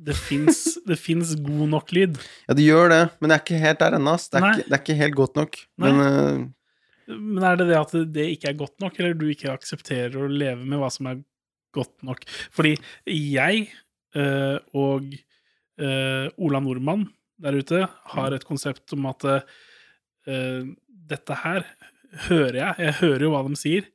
[0.00, 2.18] det fins god nok lyd.
[2.48, 4.16] ja, det gjør det, men det er ikke helt der ennå.
[4.20, 5.60] Det, det er ikke helt godt nok.
[5.80, 5.92] Nei.
[5.92, 9.54] Men uh, Men er det det at det ikke er godt nok, eller du ikke
[9.54, 11.24] aksepterer å leve med hva som er
[11.74, 12.22] godt nok?
[12.54, 12.76] Fordi
[13.06, 13.70] jeg
[14.74, 15.12] og
[15.80, 17.04] Ola Nordmann
[17.40, 20.62] der ute har et konsept om at eh,
[21.10, 21.64] dette her
[22.28, 22.74] hører jeg.
[22.86, 23.88] Jeg hører jo hva de sier.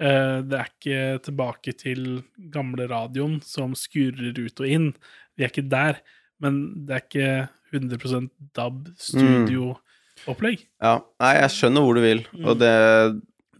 [0.00, 2.22] Eh, det er ikke tilbake til
[2.54, 4.88] gamle radioen som skurrer ut og inn.
[5.36, 6.00] Vi er ikke der.
[6.40, 10.64] Men det er ikke 100% DAB studio-opplegg.
[10.82, 10.94] ja.
[11.20, 12.46] Nei, jeg skjønner hvor du vil, Mm.
[12.46, 12.72] og det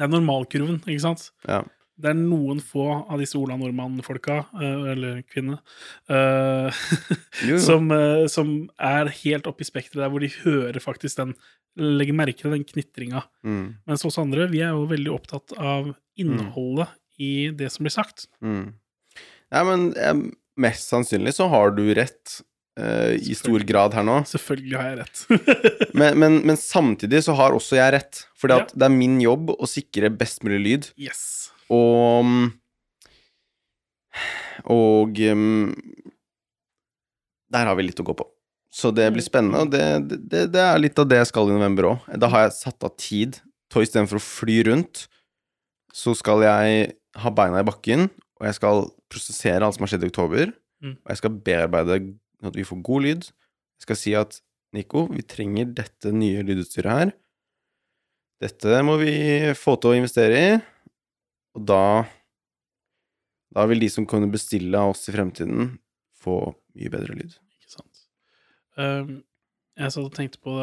[0.01, 1.31] Det er normalkurven, ikke sant?
[1.47, 1.61] Ja.
[2.01, 5.59] Det er noen få av disse Ola Nordmann-folka, eh, eller kvinne,
[6.11, 6.83] eh,
[7.69, 11.35] som, eh, som er helt oppe i spekteret der hvor de hører faktisk den
[11.79, 13.21] Legger merke til den knitringa.
[13.47, 16.91] Mm, Mens oss andre, vi er jo veldig opptatt av innholdet
[17.23, 18.27] i det som blir sagt.
[18.43, 18.73] mm.
[19.55, 19.87] Nei, men
[20.61, 22.41] mest sannsynlig så har du rett
[22.79, 24.19] uh, i stor grad her nå.
[24.29, 25.23] Selvfølgelig har jeg rett.
[26.01, 28.21] Men, men, men samtidig så har også jeg rett.
[28.39, 28.63] for Ja.
[28.71, 30.91] det er min jobb å sikre best mulig lyd.
[30.99, 31.51] yes.
[31.71, 32.51] Og
[34.69, 35.71] Og um,
[37.51, 38.27] der har vi litt å gå på.
[38.71, 41.57] Så det blir spennende, og det, det, det er litt av det jeg skal i
[41.57, 42.11] november òg.
[42.23, 43.41] Da har jeg satt av tid.
[43.71, 45.05] Så istedenfor å fly rundt,
[45.95, 48.07] så skal jeg ha beina i bakken,
[48.39, 50.53] og jeg skal prosessere alt som har skjedd i oktober.
[50.83, 50.95] Mm.
[50.95, 51.99] Og jeg skal bearbeide
[52.47, 53.27] at vi får god lyd.
[53.81, 54.39] Jeg skal si at
[54.75, 57.13] Nico, vi trenger dette nye lydutstyret her.
[58.41, 59.15] Dette må vi
[59.59, 60.53] få til å investere i.
[61.59, 61.85] Og da
[63.51, 65.73] Da vil de som kunne bestille av oss i fremtiden,
[66.15, 67.33] få mye bedre lyd.
[67.59, 68.05] Ikke sant.
[68.79, 69.25] Um,
[69.75, 70.55] jeg satt og tenkte på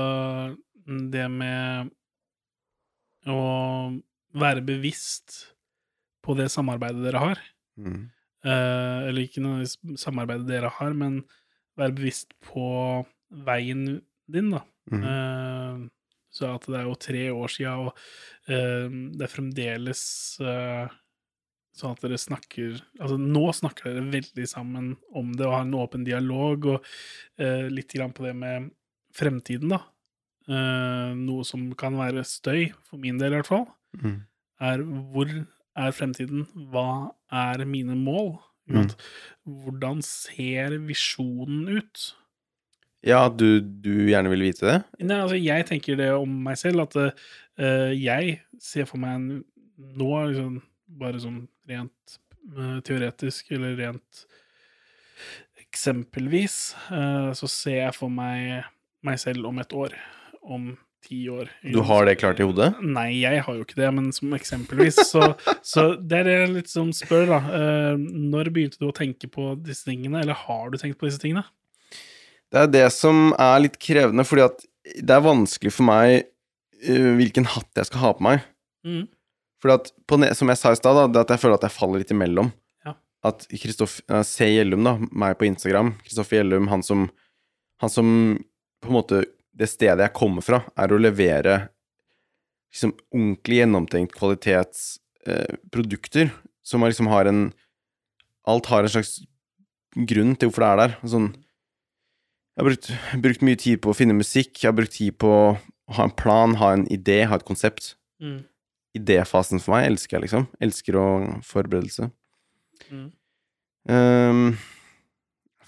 [1.12, 1.92] det, med
[3.28, 3.42] å
[4.40, 5.36] være bevisst
[6.24, 7.44] på det samarbeidet dere har.
[7.76, 8.08] Mm.
[8.48, 9.68] Uh, eller ikke noe
[10.00, 11.26] samarbeidet dere har, men
[11.76, 12.70] være bevisst på
[13.48, 14.00] veien
[14.32, 14.64] din, da.
[14.92, 15.04] Mm.
[15.04, 15.80] Eh,
[16.38, 17.92] så at det er jo tre år sia, og
[18.48, 20.04] eh, det er fremdeles
[20.46, 20.96] eh,
[21.78, 25.76] sånn at dere snakker Altså, nå snakker dere veldig sammen om det og har en
[25.82, 26.88] åpen dialog, og
[27.42, 28.72] eh, litt grann på det med
[29.18, 29.82] fremtiden, da.
[30.48, 33.68] Eh, noe som kan være støy, for min del i hvert fall,
[33.98, 34.18] Mm.
[34.62, 35.30] er hvor
[35.78, 36.44] er fremtiden?
[36.70, 38.34] Hva er mine mål?
[38.70, 38.90] Mm.
[39.48, 42.02] Hvordan ser visjonen ut?
[43.08, 44.78] Ja, du, du gjerne vil vite det?
[45.00, 49.28] Nei, altså, jeg tenker det om meg selv, at uh, jeg ser for meg en
[49.78, 50.58] nå, liksom,
[51.00, 52.18] bare sånn rent
[52.58, 54.26] uh, teoretisk, eller rent
[55.68, 56.58] eksempelvis,
[56.92, 58.68] uh, så ser jeg for meg
[59.08, 59.96] meg selv om et år.
[60.44, 60.74] Om
[61.08, 61.48] ti år.
[61.64, 62.74] Du har det klart i hodet?
[62.84, 64.98] Nei, jeg har jo ikke det, men som eksempelvis.
[65.08, 65.22] Så,
[65.64, 67.38] så det er det jeg litt som spør, da.
[68.02, 71.46] Når begynte du å tenke på disse tingene, eller har du tenkt på disse tingene?
[72.54, 74.58] Det er det som er litt krevende, fordi at
[75.04, 76.08] det er vanskelig for meg
[76.88, 78.38] uh, hvilken hatt jeg skal ha på meg.
[78.88, 79.04] Mm.
[79.62, 82.16] Fordi at, på, som jeg sa i stad, at jeg føler at jeg faller litt
[82.16, 82.50] imellom.
[82.86, 82.92] Ja.
[83.28, 87.00] at Kristoff uh, Se Gjellum, da, meg på Instagram Kristoffer Gjellum, han som
[87.82, 88.08] Han som
[88.82, 89.26] på en måte
[89.58, 91.70] Det stedet jeg kommer fra, er å levere
[92.72, 96.26] liksom ordentlig gjennomtenkt kvalitetsprodukter
[96.68, 97.54] som er liksom har en
[98.48, 99.14] Alt har en slags
[99.98, 100.92] grunn til hvorfor det er der.
[101.10, 101.30] Sånn
[102.58, 102.88] Jeg har brukt,
[103.22, 105.42] brukt mye tid på å finne musikk, jeg har brukt tid på å
[105.94, 107.92] ha en plan, ha en idé, ha et konsept.
[108.18, 108.40] Mm.
[108.98, 110.48] Idéfasen for meg elsker jeg, liksom.
[110.66, 111.06] Elsker å
[111.46, 112.08] forberedelse.
[112.90, 113.12] Mm.
[113.94, 114.42] Um,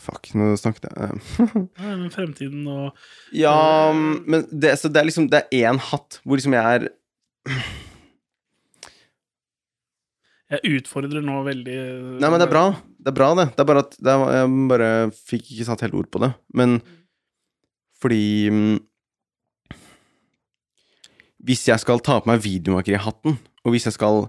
[0.01, 2.97] fuck, nå snakket jeg Nei, Ja, men fremtiden og
[3.35, 6.89] Ja, men det, så det er liksom Det er én hatt hvor liksom jeg er
[10.49, 11.77] Jeg utfordrer nå veldig
[12.17, 12.63] Nei, men det er bra.
[12.97, 13.47] Det er bra, det.
[13.53, 16.31] Det er bare at er, Jeg bare fikk ikke satt helt ord på det.
[16.57, 16.79] Men
[17.99, 18.77] fordi mm,
[21.45, 24.25] Hvis jeg skal ta på meg videomakerihatten, og hvis jeg skal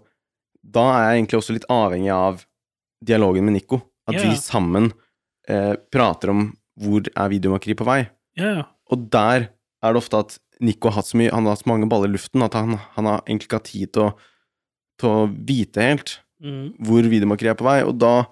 [0.60, 2.44] Da er jeg egentlig også litt avhengig av
[3.00, 3.80] dialogen med Nico.
[4.10, 4.26] At ja.
[4.26, 4.90] vi sammen
[5.48, 6.50] eh, prater om
[6.80, 8.02] hvor er videomakeri på vei.
[8.36, 8.64] Ja, ja.
[8.92, 9.48] Og der
[9.80, 12.10] er det ofte at Nico har hatt så mye Han har hatt så mange baller
[12.10, 14.10] i luften at han, han har egentlig ikke hatt tid til å,
[15.00, 16.70] til å vite helt Mm.
[16.80, 18.24] hvor videomakeriet er på vei, og da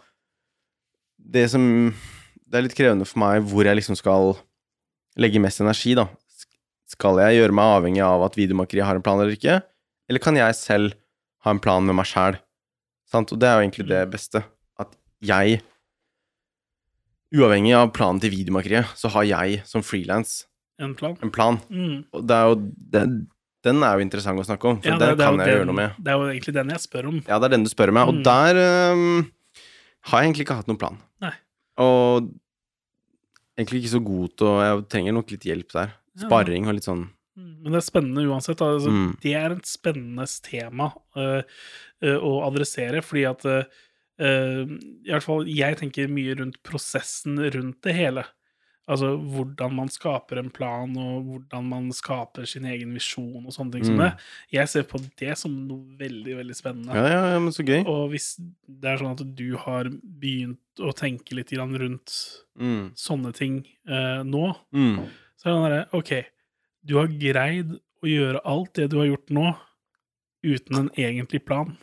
[1.21, 1.93] Det som
[2.49, 4.39] Det er litt krevende for meg hvor jeg liksom skal
[5.19, 6.07] legge mest energi, da.
[6.89, 9.59] Skal jeg gjøre meg avhengig av at videomakeriet har en plan eller ikke?
[10.09, 10.95] Eller kan jeg selv
[11.45, 12.39] ha en plan med meg sjæl?
[13.13, 14.45] Og det er jo egentlig det beste.
[14.81, 15.61] At jeg
[17.29, 20.47] Uavhengig av planen til videomakeriet, så har jeg som frilans
[20.81, 21.15] En plan.
[21.21, 21.59] en plan.
[21.69, 22.07] Mm.
[22.15, 22.55] Og det er jo
[22.95, 23.03] det,
[23.65, 25.67] Den er jo interessant å snakke om, for Ja, det, den kan jeg jeg gjøre
[25.67, 25.97] noe med.
[25.99, 27.17] Det er jo egentlig den jeg spør om.
[27.27, 28.23] Ja, det er den du spør meg, og Mm.
[28.25, 28.61] der
[28.93, 29.33] um,
[30.11, 30.99] har jeg egentlig ikke hatt noen plan.
[31.21, 31.33] Nei.
[31.83, 32.29] Og
[33.59, 35.93] egentlig ikke så god til å Jeg trenger nok litt hjelp der.
[36.19, 38.59] Sparring og litt sånn Mm, Men det er spennende uansett.
[38.67, 39.11] Altså, Mm.
[39.23, 41.43] Det er et spennende tema uh,
[42.03, 44.67] uh, å adressere, fordi at øh,
[45.07, 48.25] I hvert fall jeg tenker mye rundt prosessen rundt det hele.
[48.89, 53.73] Altså hvordan man skaper en plan, og hvordan man skaper sin egen visjon og sånne
[53.75, 54.05] ting som Mm.
[54.07, 54.13] det.
[54.57, 56.95] Jeg ser på det som noe veldig, veldig spennende.
[56.97, 57.83] Ja, ja, ja, men så gøy.
[57.87, 58.31] Og hvis
[58.67, 62.93] det er sånn at du har begynt å tenke litt grann rundt Mm.
[62.97, 65.07] sånne ting eh, nå, Mm.
[65.37, 66.25] så er det derre Ok,
[66.87, 69.57] du har greid å gjøre alt det du har gjort nå,
[70.45, 71.77] uten en egentlig plan.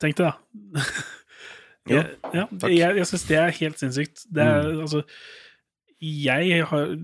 [0.00, 0.36] Tenk det, da.
[1.88, 4.24] Jeg, ja, jeg, jeg syns det er helt sinnssykt.
[4.34, 5.04] Det er altså
[6.04, 6.96] Jeg har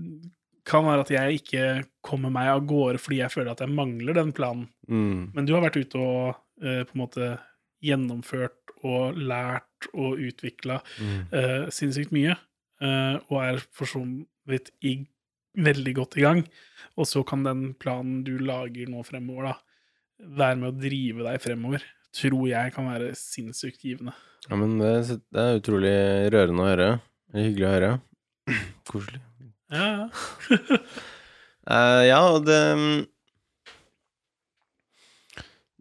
[0.67, 1.63] kan være at jeg ikke
[2.05, 4.67] kommer meg av gårde fordi jeg føler at jeg mangler den planen.
[4.87, 5.33] Mm.
[5.35, 7.31] Men du har vært ute og uh, på en måte
[7.83, 11.25] gjennomført og lært og utvikla Mm.
[11.33, 12.35] uh, sinnssykt mye,
[12.83, 14.03] uh, og er for så
[14.47, 14.97] vidt i,
[15.55, 16.43] veldig godt i gang.
[16.95, 19.55] Og så kan den planen du lager nå fremover, da,
[20.39, 21.83] være med å drive deg fremover.
[22.13, 24.13] Tror jeg kan være sinnssykt givende.
[24.47, 25.95] Ja, men det, det er utrolig
[26.31, 26.89] rørende å høre.
[27.33, 27.93] Hyggelig å høre.
[28.89, 29.21] Koselig.
[29.73, 30.05] Ja, ja.
[31.69, 32.59] uh, ja, og det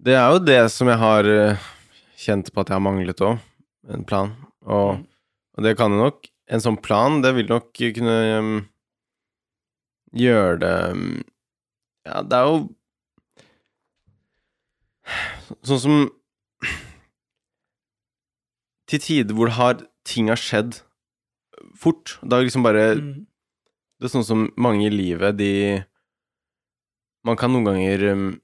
[0.03, 1.67] Det er jo det som jeg har eh,
[2.19, 3.39] kjent på at jeg har manglet òg.
[3.93, 4.33] En plan.
[4.67, 5.07] Og, Mm.
[5.59, 8.69] og det kan jo nok En sånn plan, det vil nok kunne um,
[10.15, 11.23] gjøre det um,
[12.07, 12.57] Ja, det er jo
[15.63, 15.97] Sånn som
[18.91, 20.83] Til tider hvor har ting har skjedd
[21.83, 22.17] fort.
[22.23, 23.27] Da liksom bare Mm.
[24.01, 25.85] det er sånn som mange i livet, de
[27.25, 28.41] Man kan noen ganger um,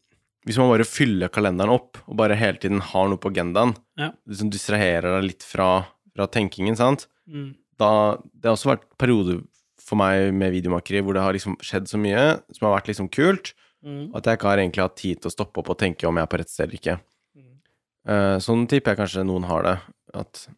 [0.46, 4.12] Hvis man bare fyller kalenderen opp, og bare hele tiden har noe på agendaen, Ja.
[4.26, 5.84] liksom distraherer deg litt fra,
[6.14, 7.54] fra tenkingen, sant, Mm.
[7.76, 9.42] da Det har også vært perioder
[9.78, 13.10] for meg med videomakeri hvor det har liksom skjedd så mye som har vært liksom
[13.10, 13.52] kult,
[13.84, 14.14] Mm.
[14.14, 16.22] at jeg ikke har egentlig hatt tid til å stoppe opp og tenke om jeg
[16.22, 17.00] er på rett sted eller ikke.
[17.36, 17.58] Mm.
[18.06, 19.80] Eh, sånn tipper jeg kanskje noen har det.
[20.14, 20.48] At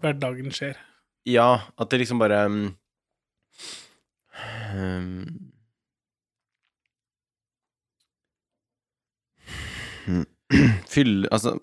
[0.00, 0.76] Hverdagen skjer.
[1.24, 2.76] Ja, at det liksom bare um,
[4.76, 5.24] um,
[10.94, 11.58] Fylle Altså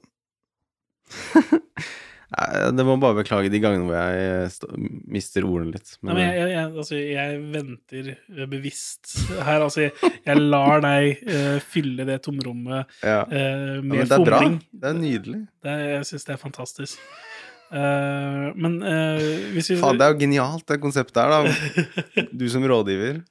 [2.77, 4.69] Det må bare beklage de gangene hvor jeg stå,
[5.11, 5.89] mister ordene litt.
[5.99, 9.65] Nei, men jeg, jeg, jeg, altså, jeg venter eh, bevisst her.
[9.65, 13.25] Altså, jeg, jeg lar deg uh, fylle det tomrommet ja.
[13.27, 14.39] eh, ja, med men det er bra.
[14.47, 15.41] Det er nydelig.
[15.59, 17.03] Det, jeg syns det er fantastisk.
[17.71, 19.21] Eh, men uh,
[19.55, 22.25] hvis vi Faen, det er jo genialt, det konseptet her, da.
[22.39, 23.21] Du som rådgiver.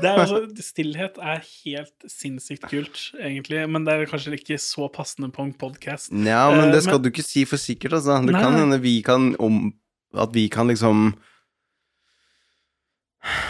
[0.00, 3.62] det er altså, Stillhet er helt sinnssykt kult, egentlig.
[3.72, 6.12] Men det er kanskje ikke så passende på en podkast.
[6.12, 8.20] Nja, men Eh, det skal men- du ikke si for sikkert, altså.
[8.26, 9.72] Det Nei, kan hende vi kan om
[10.14, 11.14] At vi kan liksom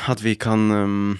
[0.06, 1.18] At vi kan um,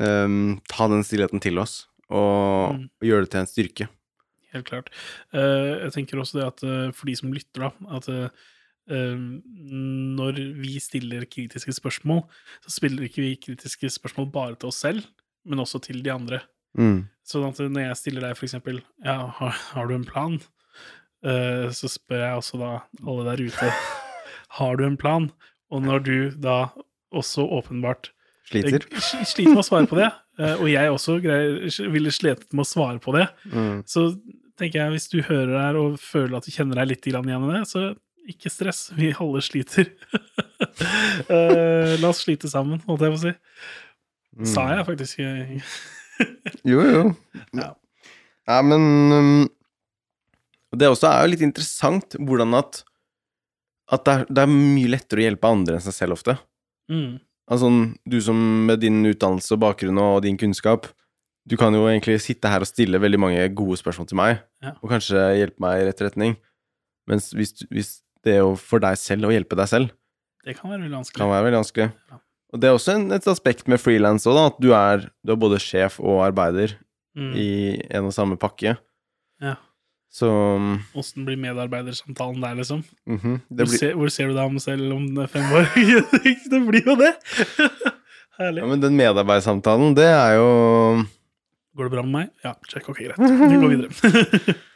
[0.00, 2.84] um, ta den stillheten til oss og, Mm.
[3.00, 3.88] og gjøre det til en styrke.
[4.52, 4.88] Helt klart.
[5.32, 8.30] Eh, jeg tenker også det at eh, for de som lytter, da, at eh,
[9.20, 12.24] når vi stiller kritiske spørsmål,
[12.64, 15.04] så spiller ikke vi kritiske spørsmål bare til oss selv,
[15.46, 16.40] men også til de andre.
[16.78, 17.04] Mm.
[17.26, 20.36] Sånn at når jeg stiller deg for eksempel ja, har, har du en plan?
[21.76, 22.68] Så spør jeg også da
[23.04, 23.70] alle der ute
[24.58, 25.26] har du en plan?
[25.70, 26.70] Og når du da
[27.14, 28.12] også åpenbart
[28.50, 28.86] Sliter.
[28.98, 30.08] sliter med å svare på det,
[30.58, 33.82] og jeg også greier, ville slitt med å svare på det, Mm.
[33.86, 34.08] så
[34.60, 37.38] tenker jeg hvis du hører her og føler at du kjenner deg litt igjen i
[37.54, 37.90] det, så
[38.30, 38.90] ikke stress.
[38.96, 39.90] Vi alle sliter.
[41.30, 43.32] uh, la oss slite sammen, holdt jeg på å si.
[44.36, 44.50] Mm.
[44.52, 45.22] Sa jeg faktisk.
[45.24, 45.72] eh,
[46.70, 47.02] Jo, jo.
[47.56, 47.72] Ja.
[48.48, 49.48] Ja, men um,
[50.76, 52.80] Det også er jo litt interessant hvordan at
[53.92, 56.36] At det er, det er mye lettere å hjelpe andre enn seg selv ofte.
[56.90, 57.18] Mm.
[57.50, 57.70] Altså,
[58.06, 58.38] du som
[58.68, 60.86] med din utdannelse og bakgrunn og din kunnskap,
[61.48, 64.72] du kan jo egentlig sitte her og stille veldig mange gode spørsmål til meg, Ja.
[64.82, 66.36] og kanskje hjelpe meg i rett retning.
[67.08, 69.90] Mens hvis, hvis det er jo for deg selv å hjelpe deg selv,
[70.44, 71.18] Det kan være veldig vanskelig.
[71.20, 71.92] kan være veldig vanskelig.
[72.10, 72.18] Ja.
[72.52, 75.36] Og det er også en, et aspekt med frilans òg, at du er, du er
[75.36, 76.76] både sjef og arbeider
[77.16, 77.32] Mm.
[77.34, 78.76] i en og samme pakke.
[79.42, 79.56] Ja.
[80.12, 80.26] Så
[80.94, 82.84] Åssen blir medarbeidersamtalen der, liksom?
[83.06, 85.66] mhm, det Hvor, ser, hvor ser du deg om selv om fem år?
[86.50, 87.10] det blir jo det!
[88.38, 88.62] Herlig.
[88.62, 91.04] ja, men den medarbeidersamtalen, det er jo
[91.76, 92.30] Går det bra med meg?
[92.44, 92.88] Ja, check.
[92.90, 93.18] Ok, greit.
[93.52, 94.58] Vi går videre.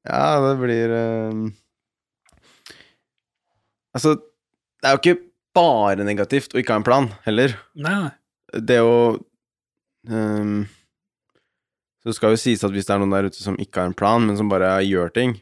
[0.00, 1.40] Ja, det blir eh,
[3.92, 4.14] Altså,
[4.80, 5.22] det er jo ikke
[5.56, 7.52] bare negativt å ikke ha en plan, heller.
[7.74, 8.60] nei, nei.
[8.64, 8.94] Det å
[10.08, 10.62] um...
[12.00, 13.96] Så skal jo sies at hvis det er noen der ute som ikke har en
[13.98, 15.34] plan, men som bare gjør ting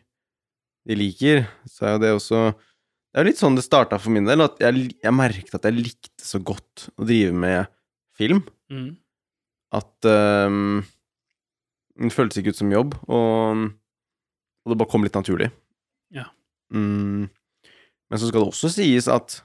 [0.89, 4.15] de liker, så er jo det også Det er jo litt sånn det starta for
[4.15, 7.71] min del, at jeg, jeg merket at jeg likte så godt å drive med
[8.19, 8.43] film.
[8.73, 8.97] Mm.
[9.75, 10.85] At um,
[11.99, 13.67] det føltes ikke ut som jobb, og,
[14.65, 15.51] og det bare kom litt naturlig.
[16.15, 16.29] Ja.
[16.73, 19.43] Mm, men så skal det også sies at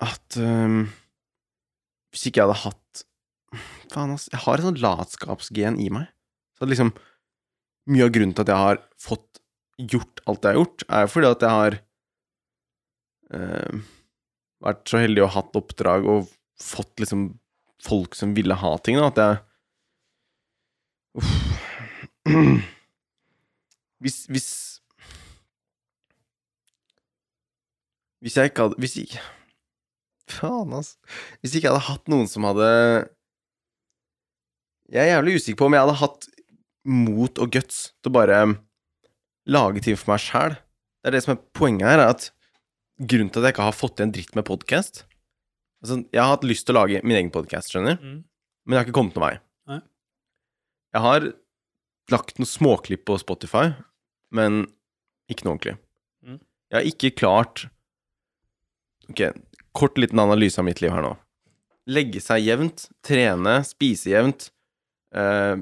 [0.00, 0.86] at um,
[2.10, 3.06] hvis ikke jeg hadde hatt
[3.90, 4.28] Faen, ass.
[4.30, 6.04] Jeg har et sånt latskapsgen i meg.
[6.54, 6.92] Så at liksom
[7.90, 9.40] Mye av grunnen til at jeg har fått
[9.90, 11.76] gjort alt jeg har gjort, er jo fordi at jeg har
[13.34, 13.78] uh,
[14.62, 16.28] vært så heldig ha hatt oppdrag og
[16.60, 17.24] fått liksom
[17.82, 19.40] folk som ville ha ting, da, at jeg
[21.18, 21.30] Uff.
[24.00, 24.48] Hvis Hvis
[28.20, 29.22] Hvis jeg ikke hadde Hvis ikke
[30.30, 30.96] Faen, altså.
[31.40, 32.68] Hvis ikke jeg hadde hatt noen som hadde
[34.90, 36.28] Jeg er jævlig usikker på om jeg hadde hatt
[36.90, 38.36] mot og guts til å bare
[39.50, 40.54] lage ting for meg sjæl.
[40.56, 42.24] Det er det som er poenget her, er at
[42.96, 45.02] grunnen til at jeg ikke har fått til en dritt med podkast
[45.82, 48.24] altså, Jeg har hatt lyst til å lage min egen podkast, skjønner Mm.
[48.66, 49.38] men jeg har ikke kommet noen vei.
[49.68, 49.80] Nei.
[50.94, 51.32] Jeg har
[52.10, 53.74] lagt noen småklipp på Spotify,
[54.32, 54.66] men
[55.30, 55.78] ikke noe ordentlig.
[56.26, 56.40] Mm.
[56.70, 57.68] Jeg har ikke klart
[59.10, 59.20] Ok,
[59.74, 61.16] kort liten analyse av mitt liv her nå.
[61.90, 64.50] Legge seg jevnt, trene, spise jevnt,
[65.12, 65.56] eh,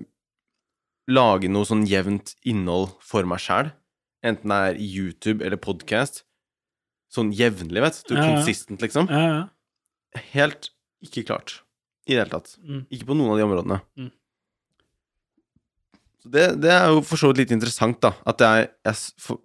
[1.09, 3.71] lage noe sånn jevnt innhold for meg sjæl,
[4.23, 6.25] enten det er YouTube eller podkast,
[7.11, 8.35] sånn jevnlig, vet du, Ja, ja.
[8.37, 9.09] consistent, liksom.
[9.09, 9.49] Ja, ja.
[10.33, 10.71] Helt
[11.05, 11.61] ikke klart
[12.09, 12.55] i det hele tatt.
[12.65, 12.87] Mm.
[12.95, 13.79] Ikke på noen av de områdene.
[14.01, 14.09] Mm.
[16.23, 18.15] Så det, det er jo for så vidt litt interessant, da.
[18.29, 19.43] At jeg, jeg for,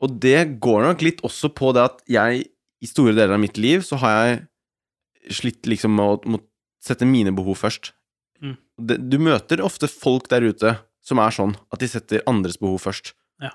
[0.00, 2.44] Og det går nok litt også på det at jeg
[2.80, 6.40] i store deler av mitt liv så har jeg slitt liksom med å
[6.80, 7.92] sette mine behov først.
[8.40, 8.54] Mm.
[8.80, 12.80] Det, du møter ofte folk der ute som er sånn at de setter andres behov
[12.86, 13.12] først.
[13.42, 13.52] Ja.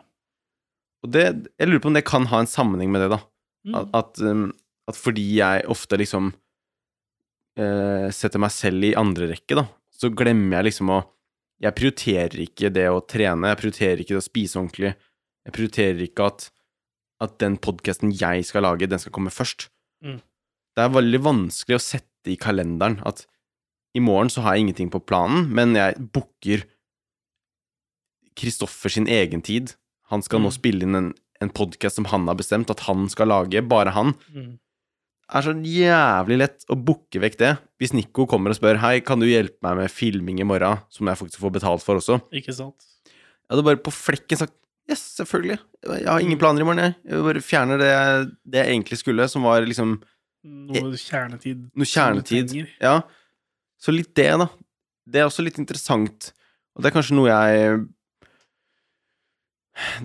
[1.05, 1.25] Og det
[1.57, 3.21] Jeg lurer på om det kan ha en sammenheng med det, da.
[3.65, 3.79] Mm.
[3.79, 4.51] At, at, um,
[4.87, 6.33] at fordi jeg ofte liksom
[7.57, 9.65] eh, setter meg selv i andre rekke, da,
[9.95, 11.01] så glemmer jeg liksom å
[11.63, 14.89] Jeg prioriterer ikke det å trene, jeg prioriterer ikke det å spise ordentlig.
[15.47, 16.49] Jeg prioriterer ikke at,
[17.23, 19.69] at den podkasten jeg skal lage, den skal komme først.
[20.03, 20.17] Mm.
[20.75, 23.23] Det er veldig vanskelig å sette i kalenderen at
[23.95, 26.65] i morgen så har jeg ingenting på planen, men jeg booker
[28.35, 29.75] Kristoffer sin egen tid.
[30.11, 30.57] Han skal nå Mm.
[30.59, 34.11] spille inn en, en podkast som han har bestemt at han skal lage, bare han.
[34.35, 34.59] Mm.
[35.33, 37.53] Er så jævlig lett å booke vekk det.
[37.81, 41.09] Hvis Nico kommer og spør Hei, kan du hjelpe meg med filming i morgen, som
[41.09, 42.19] jeg faktisk får betalt for også.
[42.35, 42.85] Ikke sant?
[43.09, 44.53] Jeg hadde bare på flekken sagt
[44.85, 45.57] Yes, selvfølgelig.
[45.81, 46.93] Jeg har ingen planer i morgen, jeg.
[47.09, 47.87] Jeg bare fjerner det,
[48.45, 49.95] det jeg egentlig skulle, som var liksom
[50.45, 51.63] Noe kjernetid.
[51.73, 52.51] noe kjernetid.
[52.77, 52.99] Ja.
[53.81, 54.45] Så litt det, da.
[55.09, 56.29] Det er også litt interessant.
[56.77, 57.79] Og det er kanskje noe jeg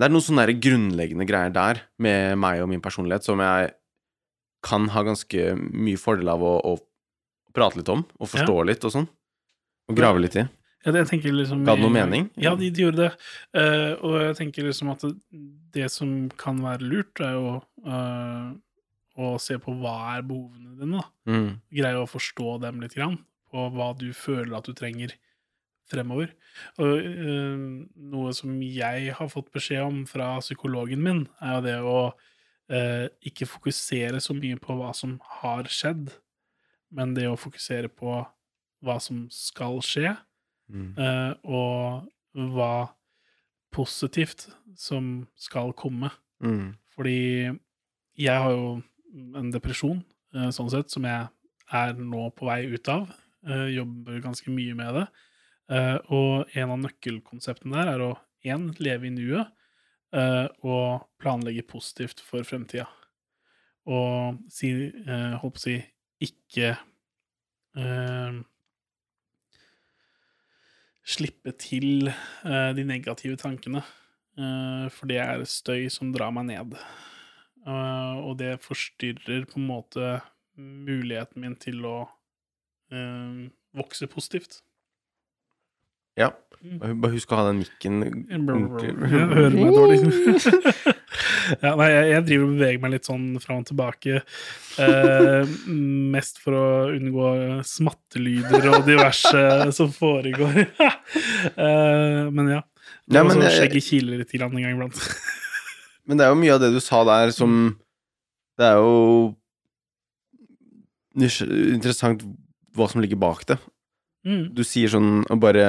[0.01, 3.68] Det er noen sånne grunnleggende greier der med meg og min personlighet som jeg
[4.64, 8.94] kan ha ganske mye fordel av å, å prate litt om, og forstå litt og
[8.94, 9.08] sånn.
[9.90, 10.46] Og grave litt i.
[10.80, 12.30] Ja, det, jeg liksom Ga det noe mening?
[12.40, 13.11] Ja, de, de gjorde det.
[13.52, 15.12] Uh, og jeg tenker liksom at det,
[15.76, 18.52] det som kan være lurt, er jo uh,
[19.20, 21.11] å se på hva er behovene dine, da.
[21.28, 21.50] Mm.
[21.82, 23.18] Greie å forstå dem litt, grann,
[23.52, 25.12] og hva du føler at du trenger
[25.90, 26.32] fremover.
[26.80, 27.68] Og uh,
[28.14, 31.98] noe som jeg har fått beskjed om fra psykologen min, er jo det å
[32.71, 36.12] eh, ikke fokusere så mye på hva som har skjedd,
[36.95, 38.21] men det å fokusere på
[38.85, 40.16] hva som skal skje,
[40.71, 40.95] Mm.
[41.03, 42.07] eh, og
[42.55, 42.93] hva
[43.75, 44.49] positivt
[44.79, 46.11] som skal komme.
[46.43, 46.77] Mm.
[46.95, 47.59] Fordi
[48.18, 50.05] jeg har jo en depresjon,
[50.35, 51.29] eh, sånn sett, som jeg
[51.73, 53.09] er nå på vei ut av.
[53.47, 55.07] Eh, jobber ganske mye med det.
[55.71, 59.51] Eh, og en av nøkkelkonseptene der er å én, leve i nuet,
[60.11, 62.88] og planlegge positivt for fremtida.
[63.88, 65.76] Og si, eh, holdt på å si,
[66.20, 66.74] ikke
[67.80, 68.40] eh,
[71.11, 73.82] slippe til eh, de negative tankene.
[74.38, 76.76] Eh, for det er støy som drar meg ned.
[77.66, 80.18] Eh, og det forstyrrer på en måte
[80.61, 81.98] muligheten min til å
[82.92, 84.61] eh, vokse positivt.
[86.18, 86.32] Ja.
[86.61, 86.98] Mm.
[87.00, 90.00] Bare husk å ha den mikken hører meg dårlig.
[91.64, 94.20] ja, nei, jeg, driver og beveger meg litt sånn fram og tilbake.
[94.84, 95.54] Eh,
[96.12, 97.30] mest for å unngå
[97.64, 99.44] smattelyder og diverse
[99.76, 100.61] som foregår.
[100.84, 102.61] eh, men ja.
[103.11, 105.00] Det men også jeg- skjegget kiler litt grann en gang iblant.
[106.11, 107.50] Men det er jo mye av det du sa der som
[108.58, 109.30] Det er jo
[111.14, 112.24] interessant
[112.74, 113.58] hva som ligger bak det.
[114.26, 114.48] Mm.
[114.56, 115.68] Du sier sånn og bare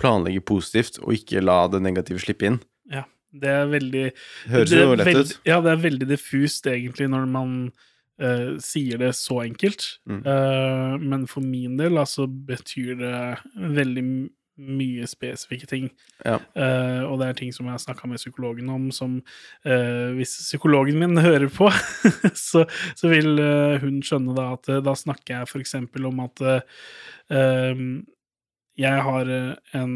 [0.00, 2.62] planlegge positivt, og ikke la det negative slippe inn.
[3.32, 4.04] Det er veldig
[4.52, 5.32] høres det jo lett ut.
[5.48, 7.56] Ja, det er veldig diffust, egentlig, når man
[8.20, 9.86] uh, sier det så enkelt.
[10.08, 10.20] Mm.
[10.26, 13.16] Uh, men for min del, altså, betyr det
[13.78, 14.04] veldig
[14.62, 15.88] mye spesifikke ting.
[16.26, 16.36] Ja.
[16.52, 19.16] Uh, og det er ting som jeg har snakka med psykologen om, som
[19.64, 21.70] uh, Hvis psykologen min hører på,
[22.36, 26.44] så, så vil uh, hun skjønne da at da snakker jeg eksempel om at
[28.78, 29.94] jeg har eh, en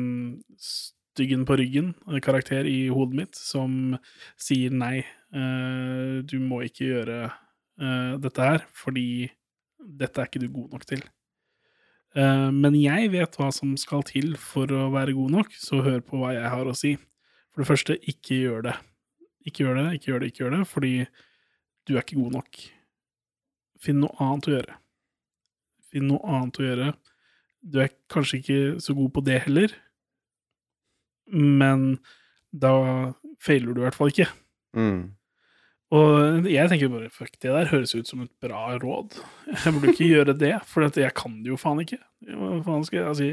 [0.61, 3.97] styggen på ryggen, en karakter i hodet mitt, som
[4.41, 5.01] sier nei,
[5.33, 9.31] eh, du må ikke gjøre eh, dette her, fordi
[9.81, 11.05] dette er ikke du god nok til.
[12.17, 16.05] Eh, men jeg vet hva som skal til for å være god nok, så hør
[16.05, 16.95] på hva jeg har å si.
[17.53, 18.77] For det første, ikke gjør det.
[19.49, 20.95] Ikke gjør det, ikke gjør det, ikke gjør det, fordi
[21.87, 22.63] du er ikke god nok.
[23.81, 24.79] Finn noe annet å gjøre.
[25.93, 26.89] Finn noe annet å gjøre.
[27.67, 29.73] Du er kanskje ikke så god på det heller,
[31.35, 31.97] men
[32.55, 32.73] da
[33.43, 34.29] feiler du i hvert fall ikke.
[34.77, 35.17] Mm.
[35.95, 39.19] Og jeg tenker bare fuck, det der høres ut som et bra råd.
[39.53, 42.01] Jeg burde ikke gjøre det, for jeg kan det jo faen ikke.
[42.67, 43.29] Faen jeg si?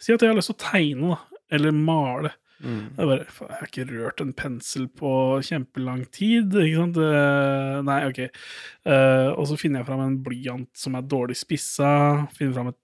[0.00, 1.42] Si at jeg har lyst til å tegne, da.
[1.58, 2.32] Eller male.
[2.64, 2.96] Mm.
[2.96, 5.12] Det er bare, faen, Jeg har ikke rørt en pensel på
[5.44, 6.56] kjempelang tid.
[6.56, 7.00] ikke sant?
[7.04, 8.20] Eh, nei, ok.
[8.88, 11.90] Uh, og så finner jeg fram en blyant som er dårlig spissa.
[12.38, 12.80] Finner fram et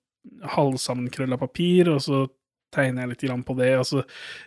[0.55, 2.25] halvsammenkrølla papir, og så
[2.75, 3.71] tegner jeg litt på det.
[3.79, 4.03] Og så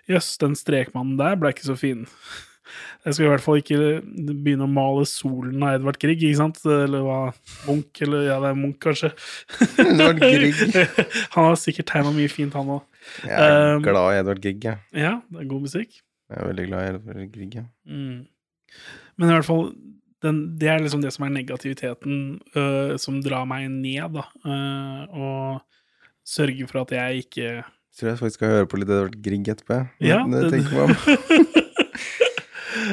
[0.10, 2.06] Jøss, den strekmannen der ble ikke så fin.
[3.06, 3.78] Jeg skal i hvert fall ikke
[4.44, 6.58] begynne å male solen av Edvard Grieg, ikke sant?
[6.68, 7.20] Eller hva
[7.68, 9.14] Munch, eller ja, det er Munch, kanskje.
[9.86, 10.60] Edvard Grieg.
[11.36, 12.84] han har sikkert tegna mye fint, han òg.
[13.24, 14.84] Jeg er Um, glad i Edvard Grieg, jeg.
[15.00, 16.02] Ja, det er god musikk.
[16.28, 17.64] Jeg er veldig glad i Edvard Grieg, ja.
[17.88, 18.26] Mm.
[19.16, 19.70] Men i hvert fall,
[20.26, 22.16] den, det er liksom det som er negativiteten
[22.58, 24.24] uh, som drar meg ned, da.
[24.42, 25.62] Uh, og
[26.28, 27.50] sørger for at jeg ikke
[27.98, 30.12] Tror jeg faktisk skal høre på litt Edvard Grieg etterpå, jeg.
[30.12, 31.64] Ja, det, det- tenker meg om.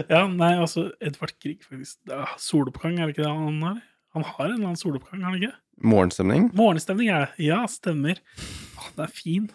[0.09, 1.99] Ja, nei, altså, Edvard Grieg, faktisk.
[2.09, 3.83] Det er soloppgang, er det ikke det han har?
[4.17, 5.53] Han har en eller annen soloppgang, har han ikke?
[5.85, 6.49] Morgenstemning?
[6.57, 7.45] Morgenstemning det.
[7.45, 8.21] Ja, stemmer.
[8.79, 9.51] Å, den er fin.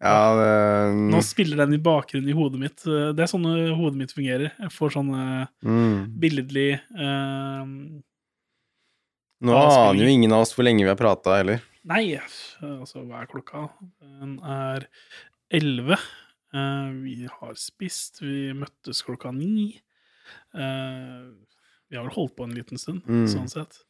[0.00, 0.52] Ja, det
[1.12, 2.84] Nå spiller den i bakgrunnen i hodet mitt.
[2.86, 4.54] Det er sånn øh, hodet mitt fungerer.
[4.56, 5.98] Jeg får sånn øh, mm.
[6.22, 7.74] billedlig øh,
[9.40, 11.62] Nå aner jo ingen av oss hvor lenge vi har prata, heller.
[11.88, 12.18] Nei,
[12.60, 13.68] altså, hva er klokka?
[14.04, 14.84] Den er
[15.56, 15.96] elleve.
[16.52, 19.78] Eh, vi har spist, vi møttes klokka ni.
[20.54, 21.22] Eh,
[21.90, 23.24] vi har vel holdt på en liten stund, Mm.
[23.32, 23.80] sånn sett.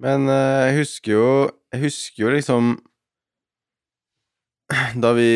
[0.00, 1.26] Men eh, jeg husker jo
[1.72, 2.70] Jeg husker jo liksom
[5.02, 5.26] Da vi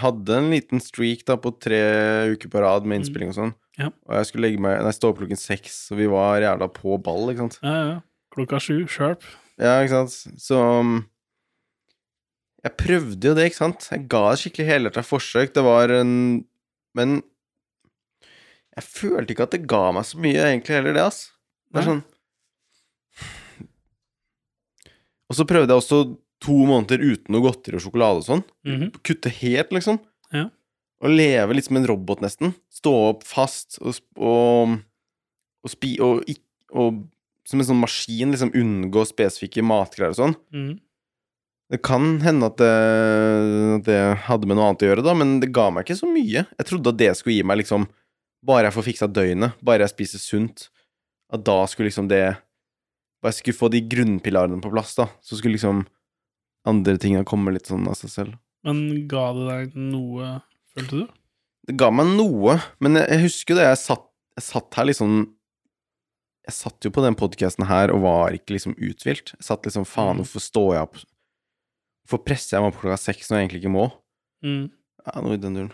[0.00, 1.78] hadde en liten streak da på tre
[2.34, 3.88] uker på rad med innspilling og sånn, Ja.
[4.06, 6.98] og jeg skulle legge meg Nei, stå opp klokken seks, og vi var jævla på
[7.02, 7.58] ball, ikke sant.
[7.64, 7.96] Ja, ja.
[8.34, 9.22] Klokka sju, sharp.
[9.62, 10.38] Ja, ikke sant.
[10.42, 11.06] Så um,
[12.64, 13.88] Jeg prøvde jo det, ikke sant.
[13.92, 15.54] Jeg ga et skikkelig helhjerta forsøk.
[15.54, 16.44] Det var en
[16.94, 17.22] Men
[18.74, 21.30] jeg følte ikke at det ga meg så mye, egentlig, heller, det, ass.
[21.72, 22.02] Det er sånn
[25.30, 25.98] Og så prøvde jeg også
[26.44, 28.44] to måneder uten noe godteri og sjokolade og sånn.
[28.68, 28.92] Mhm.
[29.06, 29.98] Kutte helt, liksom.
[30.34, 30.48] Ja.
[31.04, 32.54] Og leve litt som en robot, nesten.
[32.72, 34.78] Stå opp fast og, og,
[35.64, 36.22] og, spi, og,
[36.72, 37.02] og
[37.44, 40.36] som en sånn maskin liksom unngå spesifikke matgreier og sånn.
[40.54, 40.80] Mhm.
[41.72, 42.72] Det kan hende at det,
[43.80, 46.06] at det hadde med noe annet å gjøre, da, men det ga meg ikke så
[46.06, 46.44] mye.
[46.44, 47.88] Jeg trodde at det skulle gi meg liksom
[48.44, 50.66] Bare jeg får fiksa døgnet, bare jeg spiser sunt,
[51.32, 52.36] at da skulle liksom det
[53.24, 55.86] Bare jeg skulle få de grunnpilarene på plass, da, så skulle liksom
[56.66, 58.34] andre tingene kommer litt sånn av seg selv.
[58.64, 60.38] Men ga det deg noe,
[60.74, 61.06] følte du?
[61.68, 64.06] Det ga meg noe, men jeg, jeg husker det, jeg satt,
[64.38, 65.12] jeg satt her liksom
[66.44, 69.30] Jeg satt jo på den podkasten her og var ikke liksom uthvilt.
[69.38, 70.24] Jeg satt liksom faen, Mm.
[70.24, 70.98] hvorfor står jeg opp
[72.04, 73.84] Hvorfor presser jeg meg opp klokka seks når jeg egentlig ikke må?
[74.44, 74.66] Mm.
[75.06, 75.70] Ja, noe i den duren.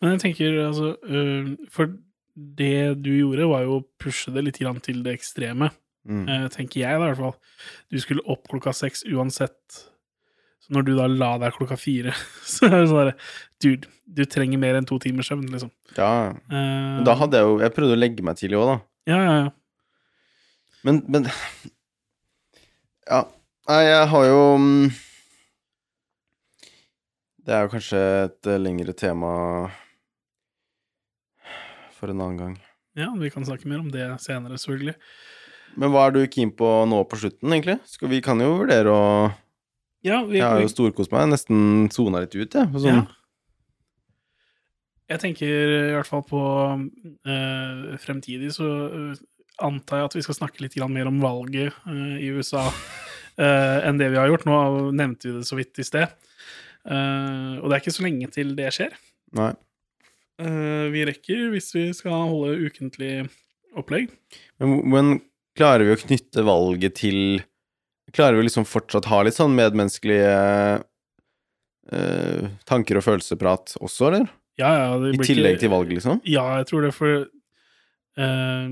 [0.00, 1.92] Men jeg tenker, altså øh, For
[2.34, 5.68] det du gjorde, var jo å pushe det litt grann til det ekstreme.
[6.08, 6.24] Mm.
[6.28, 7.36] Eh, tenker jeg, da, i hvert fall.
[7.92, 9.84] Du skulle opp klokka seks uansett.
[10.64, 12.14] Så når du da la deg klokka fire,
[12.54, 13.16] så er det sånn derre
[13.64, 15.70] Dude, du trenger mer enn to timers søvn, liksom.
[15.96, 18.76] Ja, Eh, men da hadde jeg jo Jeg prøvde å legge meg tidlig òg, da.
[19.12, 19.52] Ja, ja, ja.
[20.84, 21.28] Men, men
[23.08, 23.22] Ja.
[23.68, 24.90] Nei, jeg har jo mm,
[27.44, 29.30] Det er jo kanskje et eh, lengre tema
[31.94, 32.56] for en annen gang.
[32.98, 34.94] Ja, vi kan snakke mer om det senere, selvfølgelig.
[35.80, 37.78] Men hva er du keen på nå på slutten, egentlig?
[37.88, 39.06] Skal vi kan jo vurdere å
[40.04, 41.30] Ja, vi, Jeg har jo storkost meg.
[41.32, 42.66] Nesten sona litt ut, jeg.
[42.76, 43.00] Sånn.
[43.00, 43.04] Ja.
[45.14, 46.42] Jeg tenker i hvert fall på
[47.28, 49.22] eh, fremtidig, så eh,
[49.64, 52.66] antar jeg at vi skal snakke litt grann mer om valget eh, i USA
[53.88, 54.46] enn det vi har gjort.
[54.48, 54.60] Nå
[54.96, 56.12] nevnte vi det så vidt i sted.
[56.84, 58.92] Uh, og det er ikke så lenge til det skjer.
[59.38, 59.54] Nei.
[60.36, 63.24] Uh, vi rekker hvis vi skal holde ukentlig
[63.78, 64.12] opplegg.
[64.60, 65.12] Men, men
[65.56, 67.40] klarer vi å knytte valget til
[68.14, 70.34] Klarer vi liksom fortsatt ha litt sånn medmenneskelige
[71.92, 74.28] eh, tanker og følelsesprat også, eller?
[74.60, 76.20] Ja, ja, det I tillegg ikke- til valget, liksom?
[76.30, 77.08] Ja, jeg tror det, for
[78.16, 78.68] eh,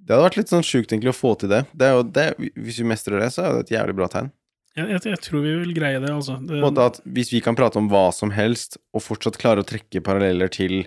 [0.00, 1.66] Det hadde vært litt sånn sjukt egentlig å få til det.
[1.76, 2.26] det, det
[2.56, 4.32] hvis vi mestrer det, så er det et jævlig bra tegn.
[4.76, 6.38] jeg, jeg, jeg tror vi vil greie det, altså.
[6.46, 10.00] Det, at Hvis vi kan prate om hva som helst, og fortsatt klare å trekke
[10.02, 10.86] paralleller til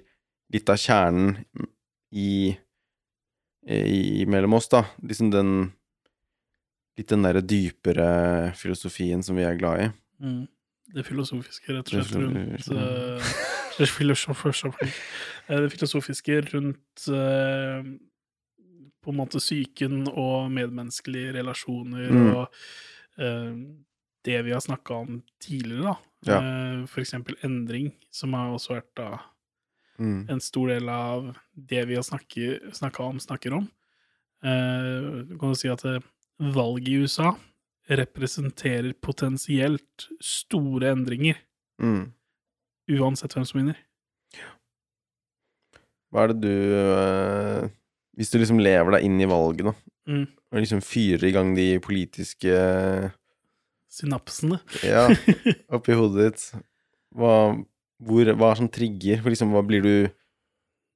[0.51, 1.45] litt av kjernen
[2.11, 2.57] i,
[3.67, 4.83] i mellom oss, da.
[5.01, 5.71] Liksom den
[6.97, 9.87] Litt den derre dypere filosofien som vi er glad i.
[10.21, 10.43] Mm.
[10.93, 13.31] Det filosofiske, rett og slett, rundt eh,
[13.79, 14.89] det, filosofiske,
[15.49, 17.87] eh, det filosofiske rundt eh,
[19.03, 22.27] på en måte psyken og medmenneskelige relasjoner Mm.
[22.35, 22.53] og
[23.17, 23.55] eh,
[24.23, 25.95] det vi har snakka om tidligere, da.
[26.29, 26.37] Ja.
[26.39, 29.09] Eh, for eksempel endring, som har også vært da
[29.99, 30.25] Mm.
[30.29, 33.67] en stor del av det vi har snakka om, snakker om.
[34.43, 35.83] Eh, du kan jo si at
[36.39, 37.33] valget i USA
[37.89, 41.35] representerer potensielt store endringer,
[41.81, 42.13] Mm.
[42.89, 43.77] uansett hvem som vinner.
[46.13, 47.69] Hva er det du eh,
[48.17, 49.73] Hvis du liksom lever deg inn i valget, da,
[50.05, 50.27] Mm.
[50.51, 52.51] og liksom fyrer i gang de politiske
[53.93, 54.57] Synapsene.
[54.83, 55.05] Ja,
[55.75, 56.43] oppi hodet ditt,
[57.15, 57.53] hva,
[58.03, 59.21] hvor, hva er som trigger?
[59.21, 59.95] For liksom, hva blir du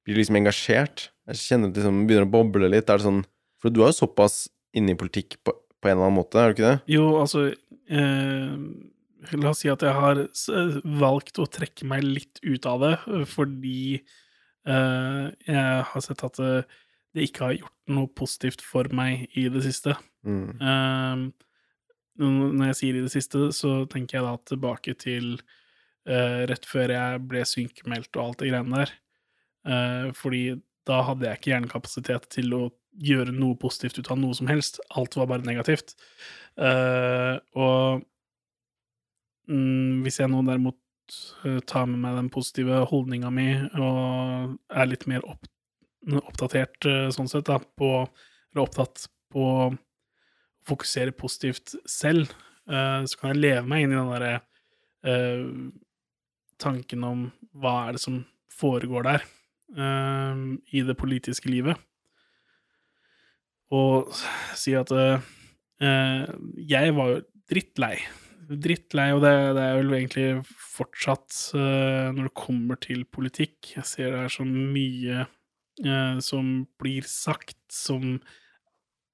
[0.04, 1.08] Blir du liksom engasjert?
[1.28, 2.88] Jeg kjenner at det liksom begynner å boble litt.
[2.88, 3.24] Er det sånn
[3.60, 6.50] For du er jo såpass inne i politikk på, på en eller annen måte, er
[6.50, 6.78] du ikke det?
[6.94, 8.54] Jo, altså eh,
[9.34, 10.20] La oss si at jeg har
[11.00, 16.38] valgt å trekke meg litt ut av det, eh, fordi eh, jeg har sett at
[16.38, 16.52] det,
[17.16, 19.96] det ikke har gjort noe positivt for meg i det siste.
[20.26, 20.54] Mm.
[20.62, 21.46] Eh,
[22.18, 25.36] når jeg sier i det siste, så tenker jeg da tilbake til
[26.08, 28.94] eh, rett før jeg ble sykemeldt og alt det greiene der.
[29.68, 30.42] Eh, fordi
[30.88, 32.62] da hadde jeg ikke hjernekapasitet til å
[32.96, 34.80] gjøre noe positivt ut av noe som helst.
[34.98, 35.94] Alt var bare negativt.
[36.58, 38.02] Uh, og
[39.50, 40.78] mm, hvis jeg nå derimot
[41.44, 45.46] uh, tar med meg den positive holdninga mi og er litt mer opp,
[46.24, 47.92] oppdatert uh, sånn sett, da, på
[48.48, 49.70] Eller opptatt på å
[50.68, 52.30] fokusere positivt selv,
[52.68, 54.32] så kan jeg leve meg inn i den derre
[56.60, 57.22] tanken om
[57.56, 58.18] hva er det som
[58.52, 59.24] foregår der
[60.68, 61.76] i det politiske livet.
[63.74, 64.08] Og
[64.56, 66.24] si at eh,
[66.68, 67.96] jeg var jo drittlei.
[68.48, 70.28] Drittlei, og det, det er vel egentlig
[70.78, 73.74] fortsatt uh, når det kommer til politikk.
[73.74, 75.26] Jeg ser det er så mye
[75.84, 78.16] uh, som blir sagt, som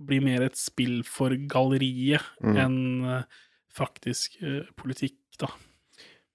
[0.05, 2.57] blir mer et spill for galleriet Mm.
[2.61, 2.79] enn
[3.75, 4.37] faktisk
[4.79, 5.49] politikk, da.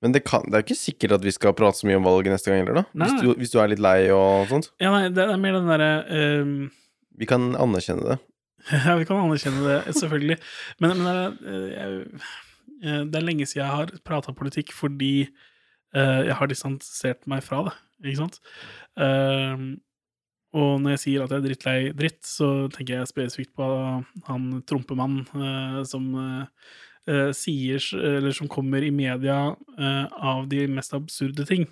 [0.03, 2.33] Men det, kan, det er ikke sikkert at vi skal prate så mye om valget
[2.33, 3.03] neste gang heller, da.
[3.03, 4.71] Hvis du, hvis du er litt lei og sånt.
[4.79, 6.53] Ja, nei, det er mer den derre ehm,
[7.19, 8.19] Vi kan anerkjenne det.
[8.85, 10.37] Ja, vi kan anerkjenne det, selvfølgelig.
[10.83, 12.23] Men, men er, eh, jeg,
[12.83, 15.13] eh, Det er lenge siden jeg har prata politikk fordi
[15.95, 18.41] eh, jeg har distansert meg fra det, ikke sant?
[18.99, 19.63] Eh,
[20.59, 23.65] og når jeg sier at jeg er drittlei dritt, så tenker jeg spesifikt på
[24.27, 26.07] han Trompemann eh, som
[27.33, 29.55] sier, eller som kommer i media
[30.29, 31.63] av de mest absurde ting.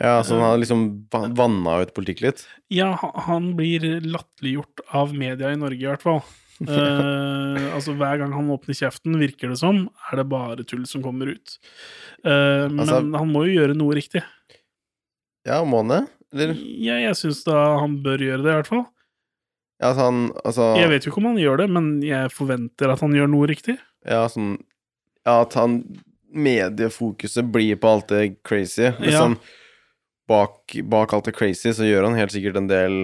[0.00, 0.82] Ja, så han har liksom
[1.12, 2.42] va- vanna ut politikk litt.
[2.68, 2.90] Ja,
[3.26, 6.20] han blir latterliggjort av media i Norge, i hvert fall.
[6.68, 11.02] uh, altså Hver gang han åpner kjeften, virker det som, er det bare tull som
[11.04, 11.56] kommer ut.
[12.24, 14.22] Eh, Altså- men han må jo gjøre noe riktig.
[15.46, 16.02] Ja, må han det?
[16.34, 16.54] Eller?
[16.58, 18.84] Ja, jeg syns da han bør gjøre det, i hvert fall.
[19.80, 22.90] Ja, altså han Altså Jeg vet jo ikke om han gjør det, men jeg forventer
[22.92, 23.78] at han gjør noe riktig.
[24.08, 24.58] Ja, sånn
[25.26, 25.78] Ja, at han
[26.36, 28.90] Mediefokuset blir på alt det crazy.
[29.00, 29.22] Ja.
[30.26, 32.96] Bak, bak alt det crazy så gjør han helt sikkert en del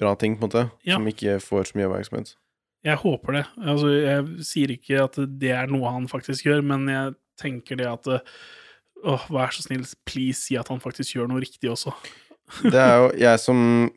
[0.00, 0.96] bra ting, på en måte, Ja.
[0.96, 2.34] som ikke får så mye oppmerksomhet.
[2.82, 3.44] Jeg håper det.
[3.62, 7.86] Altså, jeg sier ikke at det er noe han faktisk gjør, men jeg tenker det
[7.86, 8.08] at
[9.04, 11.90] Åh, vær så snill, please si at han faktisk gjør noe riktig også.
[12.70, 13.90] Det er jo jeg som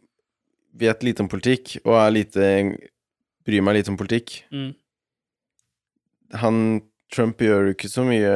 [0.74, 2.48] vet lite om politikk, og er lite
[3.46, 4.40] bryr meg lite om politikk.
[4.50, 4.72] Mm.
[6.42, 6.82] Han
[7.14, 8.30] Trump gjør jo ikke så mye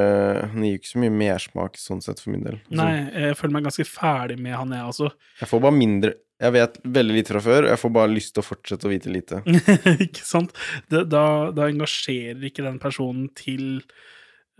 [0.52, 2.60] Han gir jo ikke så mye mersmak sånn sett, for min del.
[2.62, 2.92] Altså, Nei,
[3.26, 5.10] jeg føler meg ganske ferdig med han, jeg også.
[5.42, 6.14] Jeg får bare mindre
[6.46, 8.94] Jeg vet veldig lite fra før, og jeg får bare lyst til å fortsette å
[8.94, 9.42] vite lite.
[10.08, 10.54] ikke sant?
[10.92, 13.82] Det, da, da engasjerer ikke den personen til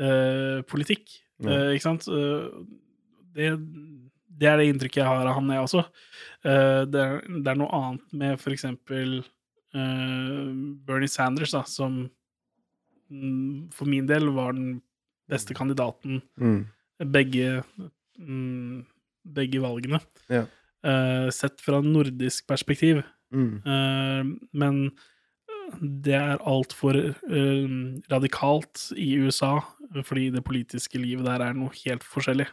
[0.02, 1.14] eh, politikk,
[1.46, 2.10] eh, ikke sant?
[2.12, 2.50] Eh,
[3.38, 3.54] det,
[4.42, 5.86] det er det inntrykket jeg har av han, jeg også.
[6.44, 9.20] Det, er, det er noe annet med for eksempel
[9.72, 12.06] Bernie Sanders, da, som
[13.74, 14.82] for min del var den
[15.30, 16.66] beste kandidaten Mm.
[17.12, 17.64] begge,
[18.18, 18.86] mm,
[19.34, 20.00] begge valgene.
[20.30, 20.46] Ja.
[20.86, 23.04] Uh, sett fra nordisk perspektiv.
[23.32, 23.62] Mm.
[23.66, 24.92] Uh, men
[25.80, 27.68] det er altfor uh,
[28.10, 29.60] radikalt i USA,
[30.04, 32.48] fordi det politiske livet der er noe helt forskjellig.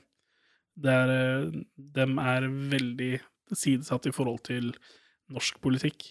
[0.77, 1.53] Det er, eh,
[1.97, 3.15] dem er veldig
[3.57, 4.75] sidesatt i forhold til
[5.33, 6.11] norsk politikk.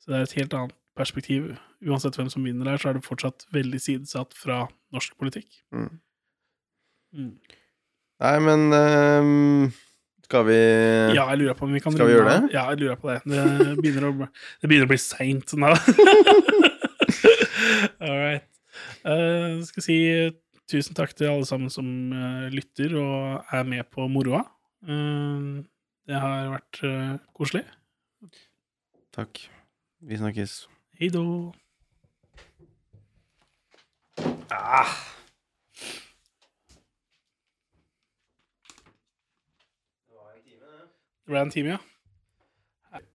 [0.00, 1.52] Så det er et helt annet perspektiv.
[1.86, 5.48] Uansett hvem som vinner her, så er det fortsatt veldig sidesatt fra norsk politikk.
[5.74, 5.92] Mm.
[7.16, 7.34] Mm.
[8.18, 9.68] Nei, men um,
[10.26, 10.58] skal vi
[11.16, 12.50] Ja, jeg lurer på om vi kan Skal vi gjøre det?
[12.52, 13.20] Ja, jeg lurer på det.
[13.24, 14.28] Det begynner å,
[14.60, 15.72] det begynner å bli seint nå.
[18.04, 18.44] All right.
[19.06, 19.98] Uh, skal si
[20.68, 24.42] tusen takk til alle sammen som uh, lytter og er med på moroa.
[24.84, 25.64] Uh,
[26.08, 26.82] det har vært
[27.36, 27.64] koselig.
[29.14, 29.48] Takk.
[30.04, 30.66] Vi snakkes.
[31.00, 31.54] Hei då.
[34.50, 34.86] Ah.
[41.24, 41.78] Det ble en time, ja.